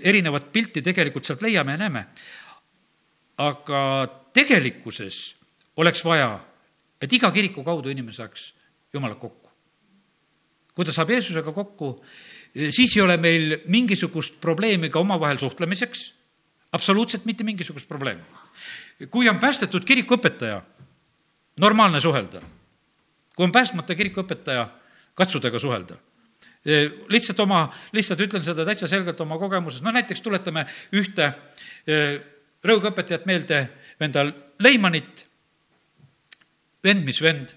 [0.04, 2.06] erinevat pilti tegelikult sealt leiame ja näeme.
[3.38, 3.80] aga
[4.34, 5.36] tegelikkuses
[5.78, 6.40] oleks vaja,
[7.02, 8.54] et iga kiriku kaudu inimene saaks
[8.94, 9.52] jumalaga kokku.
[10.76, 12.04] kui ta saab Jeesusega kokku,
[12.56, 16.06] siis ei ole meil mingisugust probleemi ka omavahel suhtlemiseks,
[16.72, 18.22] absoluutselt mitte mingisugust probleemi.
[19.12, 20.62] kui on päästetud kirikuõpetaja,
[21.60, 22.42] normaalne suhelda.
[23.36, 24.70] kui on päästmata kirikuõpetaja,
[25.16, 25.98] katsudega suhelda.
[27.08, 31.34] Lihtsalt oma, lihtsalt ütlen seda täitsa selgelt oma kogemuses, no näiteks tuletame ühte
[32.66, 34.26] rõugõpetajat meelde, venda
[34.60, 35.26] Leimanit,
[36.84, 37.54] vend mis vend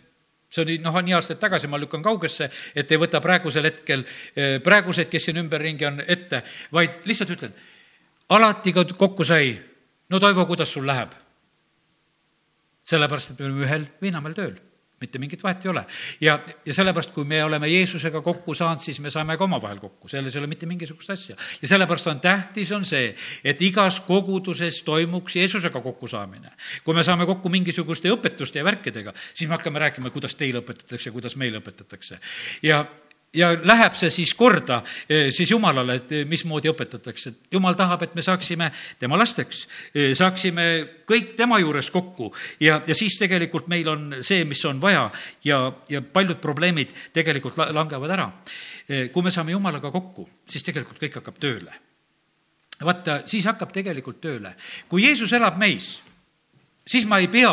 [0.49, 4.59] see oli noh, nii aastaid tagasi, ma lükkan kaugesse, et ei võta praegusel hetkel eh,
[4.65, 6.43] praeguseid, kes siin ümberringi on, ette,
[6.73, 7.57] vaid lihtsalt ütlen,
[8.33, 9.53] alati ka kokku sai,
[10.09, 11.17] no Toivo, kuidas sul läheb?
[12.89, 14.55] sellepärast, et me oleme ühel viinamäel tööl
[15.01, 15.85] mitte mingit vahet ei ole.
[16.21, 20.09] ja, ja sellepärast, kui me oleme Jeesusega kokku saanud, siis me saame ka omavahel kokku,
[20.09, 21.37] selles ei ole mitte mingisugust asja.
[21.63, 26.53] ja sellepärast on tähtis, on see, et igas koguduses toimuks Jeesusega kokkusaamine.
[26.85, 31.11] kui me saame kokku mingisuguste õpetuste ja värkidega, siis me hakkame rääkima, kuidas teile õpetatakse,
[31.15, 32.19] kuidas meile õpetatakse.
[32.63, 32.85] ja
[33.39, 38.03] ja läheb see siis korda eh, siis Jumalale, et eh, mismoodi õpetatakse, et Jumal tahab,
[38.05, 39.63] et me saaksime tema lasteks,
[39.95, 40.67] eh, saaksime
[41.09, 42.31] kõik tema juures kokku
[42.65, 45.09] ja, ja siis tegelikult meil on see, mis on vaja
[45.47, 48.31] ja, ja paljud probleemid tegelikult langevad ära.
[49.13, 51.73] kui me saame Jumalaga kokku, siis tegelikult kõik hakkab tööle.
[52.81, 54.55] vaata, siis hakkab tegelikult tööle.
[54.89, 55.99] kui Jeesus elab meis,
[56.87, 57.53] siis ma ei pea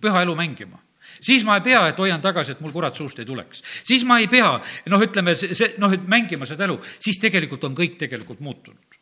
[0.00, 0.85] püha elu mängima
[1.20, 3.62] siis ma ei pea, et hoian tagasi, et mul kurat suust ei tuleks.
[3.84, 4.56] siis ma ei pea,
[4.92, 8.96] noh, ütleme, see, noh, et mängima seda elu, siis tegelikult on kõik tegelikult muutunud.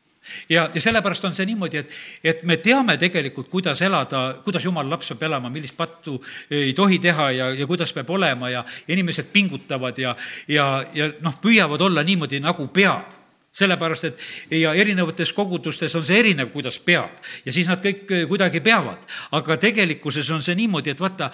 [0.48, 4.94] Ja, ja sellepärast on see niimoodi, et, et me teame tegelikult, kuidas elada, kuidas jumala
[4.94, 6.16] laps peab elama, millist pattu
[6.50, 10.14] ei tohi teha ja, ja kuidas peab olema ja inimesed pingutavad ja,
[10.48, 13.20] ja, ja noh, püüavad olla niimoodi, nagu peab.
[13.54, 17.20] Sellepärast, et ja erinevates kogudustes on see erinev, kuidas peab.
[17.46, 19.04] Ja siis nad kõik kuidagi peavad,
[19.38, 21.28] aga tegelikkuses on see niimoodi, et vaata,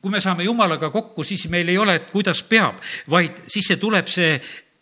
[0.00, 2.80] kui me saame Jumalaga kokku, siis meil ei ole, et kuidas peab,
[3.10, 4.34] vaid siis see tuleb see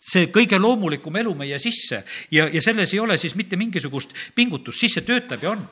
[0.09, 1.99] see kõige loomulikum elu meie sisse
[2.31, 5.65] ja, ja selles ei ole siis mitte mingisugust pingutust, siis see töötab ja on.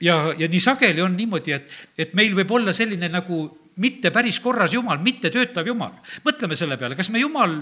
[0.00, 1.68] ja, ja nii sageli on niimoodi, et,
[2.00, 3.42] et meil võib olla selline nagu
[3.80, 5.92] mitte päris korras jumal, mitte töötav jumal.
[6.24, 7.60] mõtleme selle peale, kas me jumal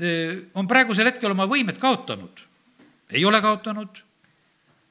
[0.00, 2.42] eh, on praegusel hetkel oma võimed kaotanud?
[3.12, 4.05] ei ole kaotanud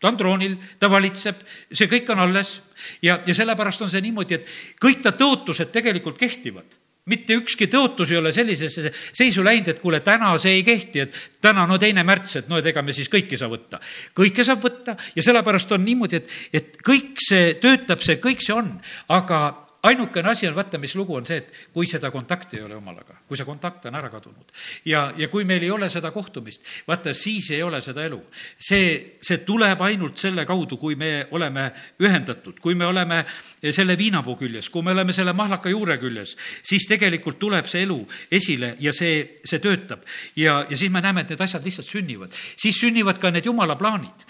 [0.05, 1.41] ta on troonil, ta valitseb,
[1.73, 2.59] see kõik on alles.
[3.01, 4.49] Ja, ja sellepärast on see niimoodi, et
[4.81, 6.77] kõik ta tõotused tegelikult kehtivad.
[7.09, 11.17] Mitte ükski tõotus ei ole sellisesse seisu läinud, et kuule, täna see ei kehti, et
[11.41, 13.79] täna no teine märts, et no et ega me siis kõike ei saa võtta.
[14.17, 18.57] kõike saab võtta ja sellepärast on niimoodi, et, et kõik see töötab, see kõik see
[18.57, 18.73] on,
[19.13, 19.43] aga
[19.85, 23.19] ainukene asi on, vaata, mis lugu on see, et kui seda kontakti ei ole jumalaga,
[23.27, 24.53] kui see kontakt on ära kadunud
[24.89, 28.19] ja, ja kui meil ei ole seda kohtumist, vaata, siis ei ole seda elu.
[28.57, 31.69] see, see tuleb ainult selle kaudu, kui me oleme
[32.01, 33.23] ühendatud, kui me oleme
[33.71, 37.99] selle viinapuu küljes, kui me oleme selle mahlaka juure küljes, siis tegelikult tuleb see elu
[38.31, 40.05] esile ja see, see töötab.
[40.35, 42.33] ja, ja siis me näeme, et need asjad lihtsalt sünnivad.
[42.33, 44.25] siis sünnivad ka need jumala plaanid.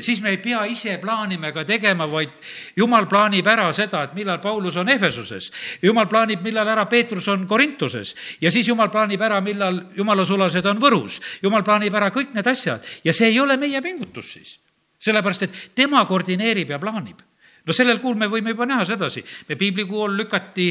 [0.00, 2.34] siis me ei pea ise plaanima ega tegema, vaid
[2.76, 5.50] jumal plaanib ära seda, et millal Paulus on Efesuses.
[5.82, 10.80] jumal plaanib, millal ära Peetrus on Korintuses ja siis jumal plaanib ära, millal jumalasulased on
[10.82, 11.20] Võrus.
[11.42, 14.58] jumal plaanib ära kõik need asjad ja see ei ole meie pingutus siis
[14.98, 17.20] sellepärast, et tema koordineerib ja plaanib
[17.66, 20.70] no sellel kuul me võime juba näha sedasi, me piiblikool lükati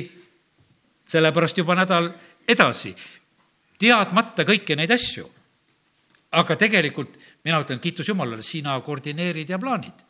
[1.08, 2.10] sellepärast juba nädal
[2.48, 2.94] edasi,
[3.80, 5.30] teadmata kõiki neid asju.
[6.36, 10.05] aga tegelikult mina ütlen, kiitus Jumalale, sina koordineerid ja plaanid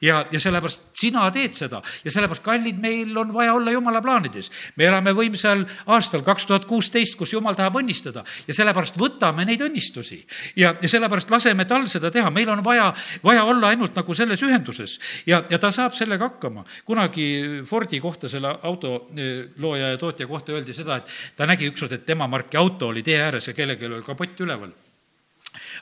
[0.00, 4.50] ja, ja sellepärast sina teed seda ja sellepärast, kallid, meil on vaja olla jumala plaanides.
[4.76, 9.62] me elame võimsal aastal kaks tuhat kuusteist, kus jumal tahab õnnistada ja sellepärast võtame neid
[9.66, 10.20] õnnistusi.
[10.56, 12.90] ja, ja sellepärast laseme tal seda teha, meil on vaja,
[13.24, 16.64] vaja olla ainult nagu selles ühenduses ja, ja ta saab sellega hakkama.
[16.84, 17.28] kunagi
[17.66, 21.92] Fordi kohta, selle auto eh, looja ja tootja kohta öeldi seda, et ta nägi ükskord,
[21.92, 24.72] et tema marki auto oli tee ääres ja kellelgi oli kapott üleval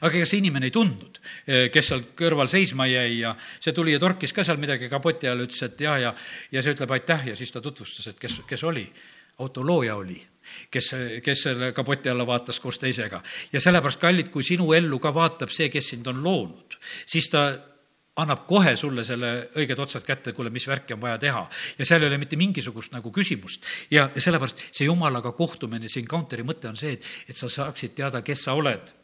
[0.00, 3.94] aga ega see inimene ei tundnud, eh, kes seal kõrval seisma jäi ja see tuli
[3.94, 6.14] ja torkis ka seal midagi kapoti all, ütles, et jaa, ja,
[6.52, 8.88] ja see ütleb aitäh ja siis ta tutvustas, et kes, kes oli.
[9.38, 10.18] autolooja oli
[10.70, 10.90] kes,
[11.22, 13.22] kes selle kapoti alla vaatas koos teisega.
[13.52, 17.50] ja sellepärast, kallid, kui sinu ellu ka vaatab see, kes sind on loonud, siis ta
[18.18, 21.44] annab kohe sulle selle õiged otsad kätte, kuule, mis värki on vaja teha.
[21.78, 23.66] ja seal ei ole mitte mingisugust nagu küsimust.
[23.90, 28.22] ja sellepärast see jumalaga kohtumine, see encounter'i mõte on see, et, et sa saaksid teada,
[28.22, 28.97] kes sa oled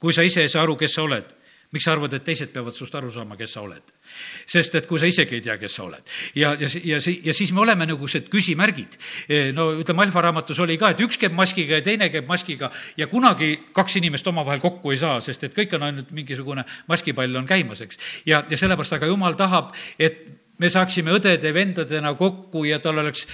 [0.00, 1.36] kui sa ise ei saa aru, kes sa oled,
[1.70, 3.92] miks sa arvad, et teised peavad sinust aru saama, kes sa oled?
[4.50, 6.08] sest et kui sa isegi ei tea, kes sa oled.
[6.34, 8.96] ja, ja, ja, ja siis me oleme niisugused küsimärgid.
[9.28, 12.72] E, no ütleme, Alfa raamatus oli ka, et üks käib maskiga ja teine käib maskiga
[12.98, 17.38] ja kunagi kaks inimest omavahel kokku ei saa, sest et kõik on ainult mingisugune maskipall
[17.38, 18.02] on käimas, eks.
[18.26, 23.24] ja, ja sellepärast, aga jumal tahab, et me saaksime õdede-vendadena kokku ja tal oleks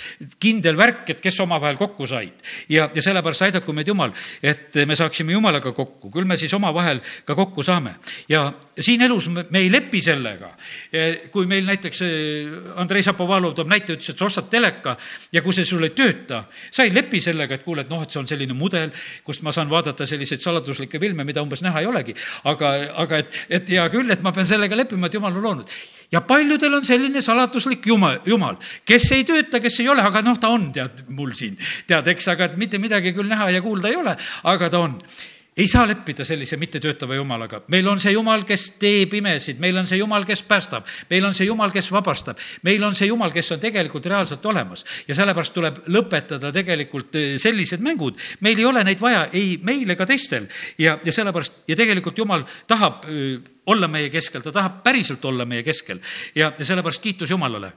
[0.43, 2.39] kindel värk, et kes omavahel kokku said.
[2.69, 7.03] ja, ja sellepärast aidaku meid Jumal, et me saaksime Jumalaga kokku, küll me siis omavahel
[7.27, 7.97] ka kokku saame.
[8.29, 10.53] ja siin elus me, me ei lepi sellega.
[11.33, 14.97] kui meil näiteks eh, Andrei Šapovalov toob näite, ütles, et sa ostad teleka
[15.33, 18.13] ja kui see sul ei tööta, sa ei lepi sellega, et kuule, et noh, et
[18.13, 18.93] see on selline mudel,
[19.27, 22.15] kust ma saan vaadata selliseid saladuslikke filme, mida umbes näha ei olegi.
[22.45, 25.79] aga, aga et, et hea küll, et ma pean sellega leppima, et Jumal on loonud
[26.13, 30.39] ja paljudel on selline saladuslik jumal, jumal, kes ei tööta, kes ei ole, aga noh,
[30.41, 33.91] ta on, tead, mul siin, tead, eks, aga et mitte midagi küll näha ja kuulda
[33.91, 34.17] ei ole,
[34.53, 34.99] aga ta on
[35.57, 37.63] ei saa leppida sellise mittetöötava jumalaga.
[37.69, 41.35] meil on see jumal, kes teeb imesid, meil on see jumal, kes päästab, meil on
[41.35, 44.85] see jumal, kes vabastab, meil on see jumal, kes on tegelikult reaalselt olemas.
[45.09, 48.21] Ja sellepärast tuleb lõpetada tegelikult eh, sellised mängud.
[48.41, 50.49] meil ei ole neid vaja ei meil ega teistel.
[50.79, 55.45] Ja, ja sellepärast ja tegelikult jumal tahab eh, olla meie keskel, ta tahab päriselt olla
[55.45, 56.01] meie keskel.
[56.35, 57.73] Ja, ja sellepärast kiitus Jumalale.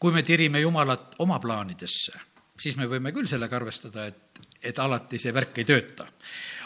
[0.00, 2.12] kui me tirime Jumalat oma plaanidesse,
[2.58, 4.29] siis me võime küll sellega arvestada, et
[4.62, 6.06] et alati see värk ei tööta.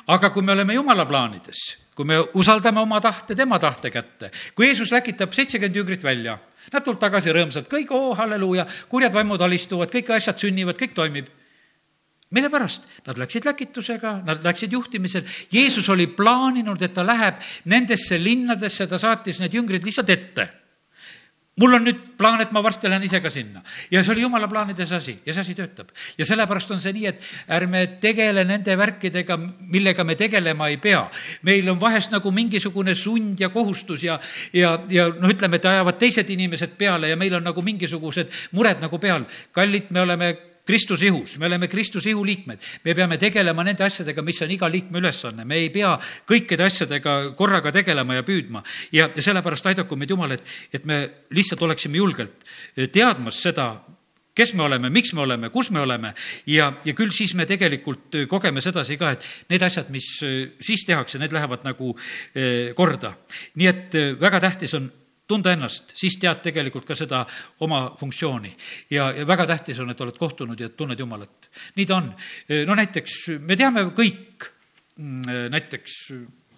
[0.07, 1.61] aga kui me oleme jumala plaanides,
[1.97, 6.39] kui me usaldame oma tahte tema tahte kätte, kui Jeesus läkitab seitsekümmend jüngrit välja,
[6.73, 11.31] nad tulevad tagasi rõõmsalt, kõik oo halleluuja, kurjad vaimud alistuvad, kõik asjad sünnivad, kõik toimib
[12.35, 12.89] mille pärast?
[13.07, 15.23] Nad läksid läkitusega, nad läksid juhtimisel.
[15.53, 17.39] Jeesus oli plaaninud, et ta läheb
[17.71, 20.49] nendesse linnadesse, ta saatis need jüngrid lihtsalt ette
[21.57, 23.63] mul on nüüd plaan, et ma varsti lähen ise ka sinna.
[23.91, 25.93] ja see oli jumala plaanides asi ja see asi töötab.
[26.19, 31.05] ja sellepärast on see nii, et ärme tegele nende värkidega, millega me tegelema ei pea.
[31.43, 34.19] meil on vahest nagu mingisugune sund ja kohustus ja,
[34.53, 38.83] ja, ja noh, ütleme, et ajavad teised inimesed peale ja meil on nagu mingisugused mured
[38.83, 39.25] nagu peal.
[39.53, 40.35] kallid, me oleme
[40.65, 42.61] Kristuse ihus, me oleme Kristuse ihu liikmed.
[42.85, 45.93] me peame tegelema nende asjadega, mis on iga liikme ülesanne, me ei pea
[46.29, 48.63] kõikide asjadega korraga tegelema ja püüdma.
[48.93, 52.49] ja, ja sellepärast aidaku meid Jumal, et, et me lihtsalt oleksime julgelt
[52.93, 53.85] teadmas seda,
[54.35, 56.15] kes me oleme, miks me oleme, kus me oleme
[56.47, 60.09] ja, ja küll siis me tegelikult kogeme sedasi ka, et need asjad, mis
[60.65, 61.93] siis tehakse, need lähevad nagu
[62.75, 63.15] korda.
[63.55, 64.89] nii et väga tähtis on
[65.29, 67.23] tunda ennast, siis tead tegelikult ka seda
[67.65, 68.55] oma funktsiooni.
[68.91, 71.51] ja, ja väga tähtis on, et oled kohtunud ja tunned Jumalat.
[71.77, 72.15] nii ta on.
[72.67, 74.49] no näiteks me teame kõik
[74.97, 75.99] mm, näiteks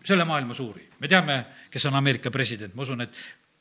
[0.06, 3.14] selle maailma suuri, me teame, kes on Ameerika president, ma usun, et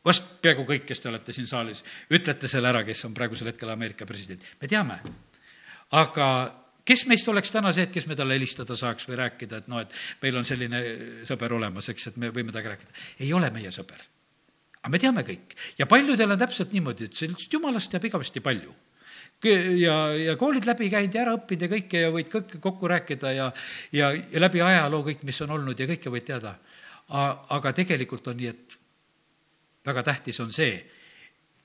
[0.05, 1.81] vast peaaegu kõik, kes te olete siin saalis,
[2.13, 4.43] ütlete selle ära, kes on praegusel hetkel Ameerika president.
[4.61, 4.99] me teame.
[5.91, 6.27] aga
[6.85, 9.81] kes meist oleks täna see, et kes me talle helistada saaks või rääkida, et noh,
[9.81, 10.81] et meil on selline
[11.25, 13.05] sõber olemas, eks, et me võime temaga rääkida.
[13.25, 14.14] ei ole meie sõber.
[14.85, 18.73] Aga me teame kõik ja paljudel on täpselt niimoodi, et sellest jumalast teab igavesti palju
[19.81, 23.33] ja, ja koolid läbi käinud ja ära õppinud ja kõike ja võid kõike kokku rääkida
[23.33, 23.51] ja,
[23.95, 26.55] ja, ja läbi ajaloo kõik, mis on olnud ja kõike võid teada.
[27.09, 28.77] aga tegelikult on nii, et
[29.85, 30.79] väga tähtis on see,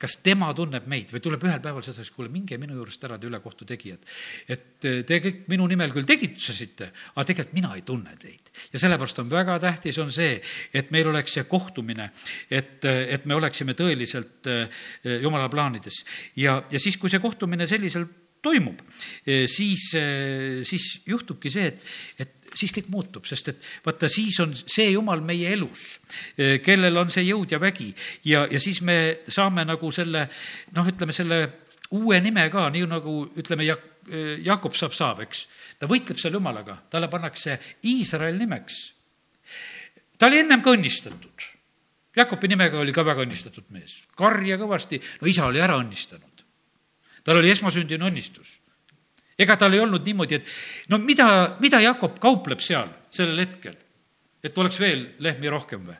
[0.01, 3.29] kas tema tunneb meid või tuleb ühel päeval sedasi, kuule, minge minu juurest ära, te
[3.29, 4.07] ülekohtu tegijad.
[4.49, 8.53] et eh, te kõik minu nimel küll tegitusesite, aga tegelikult mina ei tunne teid.
[8.73, 10.41] ja sellepärast on väga tähtis, on see,
[10.73, 12.11] et meil oleks see kohtumine,
[12.49, 14.81] et, eh, et me oleksime tõeliselt eh,
[15.21, 16.05] jumala plaanides.
[16.37, 18.09] ja, ja siis, kui see kohtumine sellisel
[18.43, 18.81] toimub,
[19.51, 19.91] siis,
[20.69, 21.83] siis juhtubki see, et,
[22.25, 25.99] et siis kõik muutub, sest et vaata, siis on see Jumal meie elus,
[26.65, 27.91] kellel on see jõud ja vägi
[28.29, 28.97] ja, ja siis me
[29.29, 30.27] saame nagu selle
[30.77, 31.41] noh, ütleme selle
[31.97, 33.89] uue nime ka, nii nagu ütleme, Jak-,
[34.45, 35.45] Jakob saab, saab, eks.
[35.79, 38.81] ta võitleb seal Jumalaga, talle pannakse Iisrael nimeks.
[40.19, 41.49] ta oli ennem ka õnnistatud.
[42.17, 46.30] Jakobi nimega oli ka väga õnnistatud mees, karja kõvasti, no isa oli ära õnnistanud
[47.25, 48.59] tal oli esmasündinu õnnistus.
[49.39, 53.77] ega tal ei olnud niimoodi, et no mida, mida Jakob kaupleb seal sellel hetkel,
[54.45, 55.97] et oleks veel lehmi rohkem või?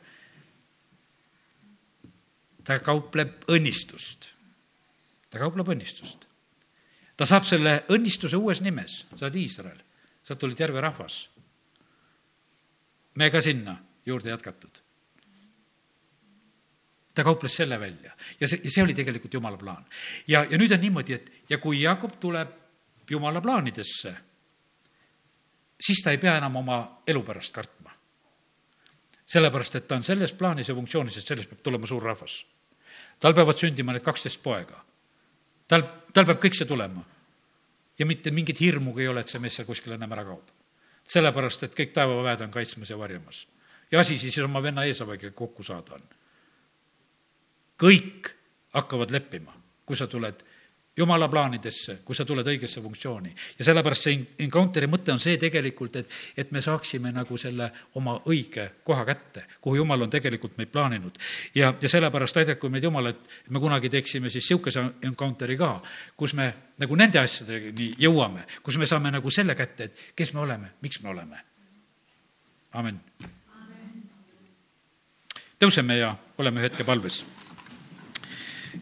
[2.63, 4.29] ta kaupleb õnnistust.
[5.29, 6.27] ta kaupleb õnnistust.
[7.17, 9.81] ta saab selle õnnistuse uues nimes, sa oled Iisrael,
[10.23, 11.27] sealt tuli terve rahvas.
[13.15, 14.81] me ka sinna juurde jätkatud
[17.13, 19.85] ta kauples selle välja ja see, see oli tegelikult jumala plaan.
[20.27, 22.57] ja, ja nüüd on niimoodi, et ja kui Jakob tuleb
[23.09, 24.13] jumala plaanidesse,
[25.81, 27.91] siis ta ei pea enam oma elu pärast kartma.
[29.25, 32.45] sellepärast, et ta on selles plaanis ja funktsioonis, et sellest peab tulema suur rahvas.
[33.19, 34.83] tal peavad sündima need kaksteist poega.
[35.67, 35.83] tal,
[36.13, 37.03] tal peab kõik see tulema.
[37.99, 40.47] ja mitte mingit hirmugi ei ole, et see mees seal kuskil enam ära kaob.
[41.07, 43.47] sellepärast, et kõik taevaväed on kaitsmas ja varjamas.
[43.91, 46.20] ja asi siis oma venna Eesaväega kokku saada on
[47.81, 48.31] kõik
[48.77, 49.53] hakkavad leppima,
[49.85, 50.45] kui sa tuled
[50.97, 53.31] jumala plaanidesse, kui sa tuled õigesse funktsiooni.
[53.59, 58.17] ja sellepärast see encounter'i mõte on see tegelikult, et, et me saaksime nagu selle oma
[58.27, 61.17] õige koha kätte, kuhu jumal on tegelikult meid plaaninud.
[61.55, 65.73] ja, ja sellepärast aidaku meid Jumal, et me kunagi teeksime siis niisuguse encounter'i ka,
[66.17, 70.43] kus me nagu nende asjadeni jõuame, kus me saame nagu selle kätte, et kes me
[70.43, 71.45] oleme, miks me oleme.
[72.73, 72.99] amin.
[75.59, 77.23] tõuseme ja oleme ühe hetke palves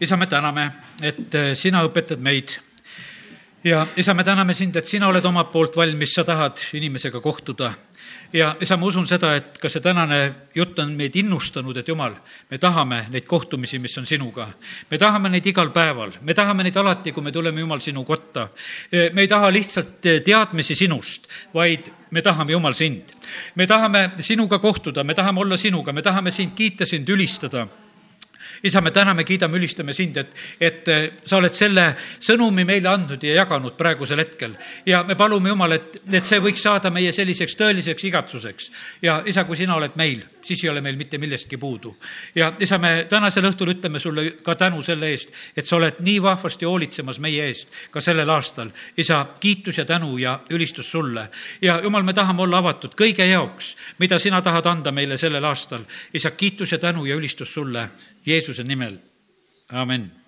[0.00, 0.70] isa, me täname,
[1.02, 2.56] et äh, sina õpetad meid
[3.64, 7.72] ja isa, me täname sind, et sina oled omalt poolt valmis, sa tahad inimesega kohtuda.
[8.32, 10.20] ja isa, ma usun seda, et ka see tänane
[10.54, 12.14] jutt on meid innustanud, et jumal,
[12.50, 14.48] me tahame neid kohtumisi, mis on sinuga.
[14.90, 18.48] me tahame neid igal päeval, me tahame neid alati, kui me tuleme, Jumal, sinu kotta.
[19.12, 23.12] me ei taha lihtsalt äh, teadmisi sinust, vaid me tahame, Jumal, sind.
[23.54, 27.68] me tahame sinuga kohtuda, me tahame olla sinuga, me tahame sind kiita, sind ülistada
[28.62, 31.86] isa, me täname, kiidame, ülistame sind, et, et eh, sa oled selle
[32.20, 34.56] sõnumi meile andnud ja jaganud praegusel hetkel.
[34.86, 38.70] ja me palume, Jumal, et, et see võiks saada meie selliseks tõeliseks igatsuseks.
[39.02, 41.96] ja isa, kui sina oled meil, siis ei ole meil mitte millestki puudu.
[42.34, 46.22] ja isa, me tänasel õhtul ütleme sulle ka tänu selle eest, et sa oled nii
[46.22, 48.70] vahvasti hoolitsemas meie eest ka sellel aastal.
[48.96, 51.28] isa, kiitus ja tänu ja ülistus sulle.
[51.62, 55.84] ja Jumal, me tahame olla avatud kõige jaoks, mida sina tahad anda meile sellel aastal.
[56.14, 57.88] isa, kiitus ja tänu ja ülistus sulle
[58.26, 58.98] Jeesuse nimel,
[59.68, 60.19] amin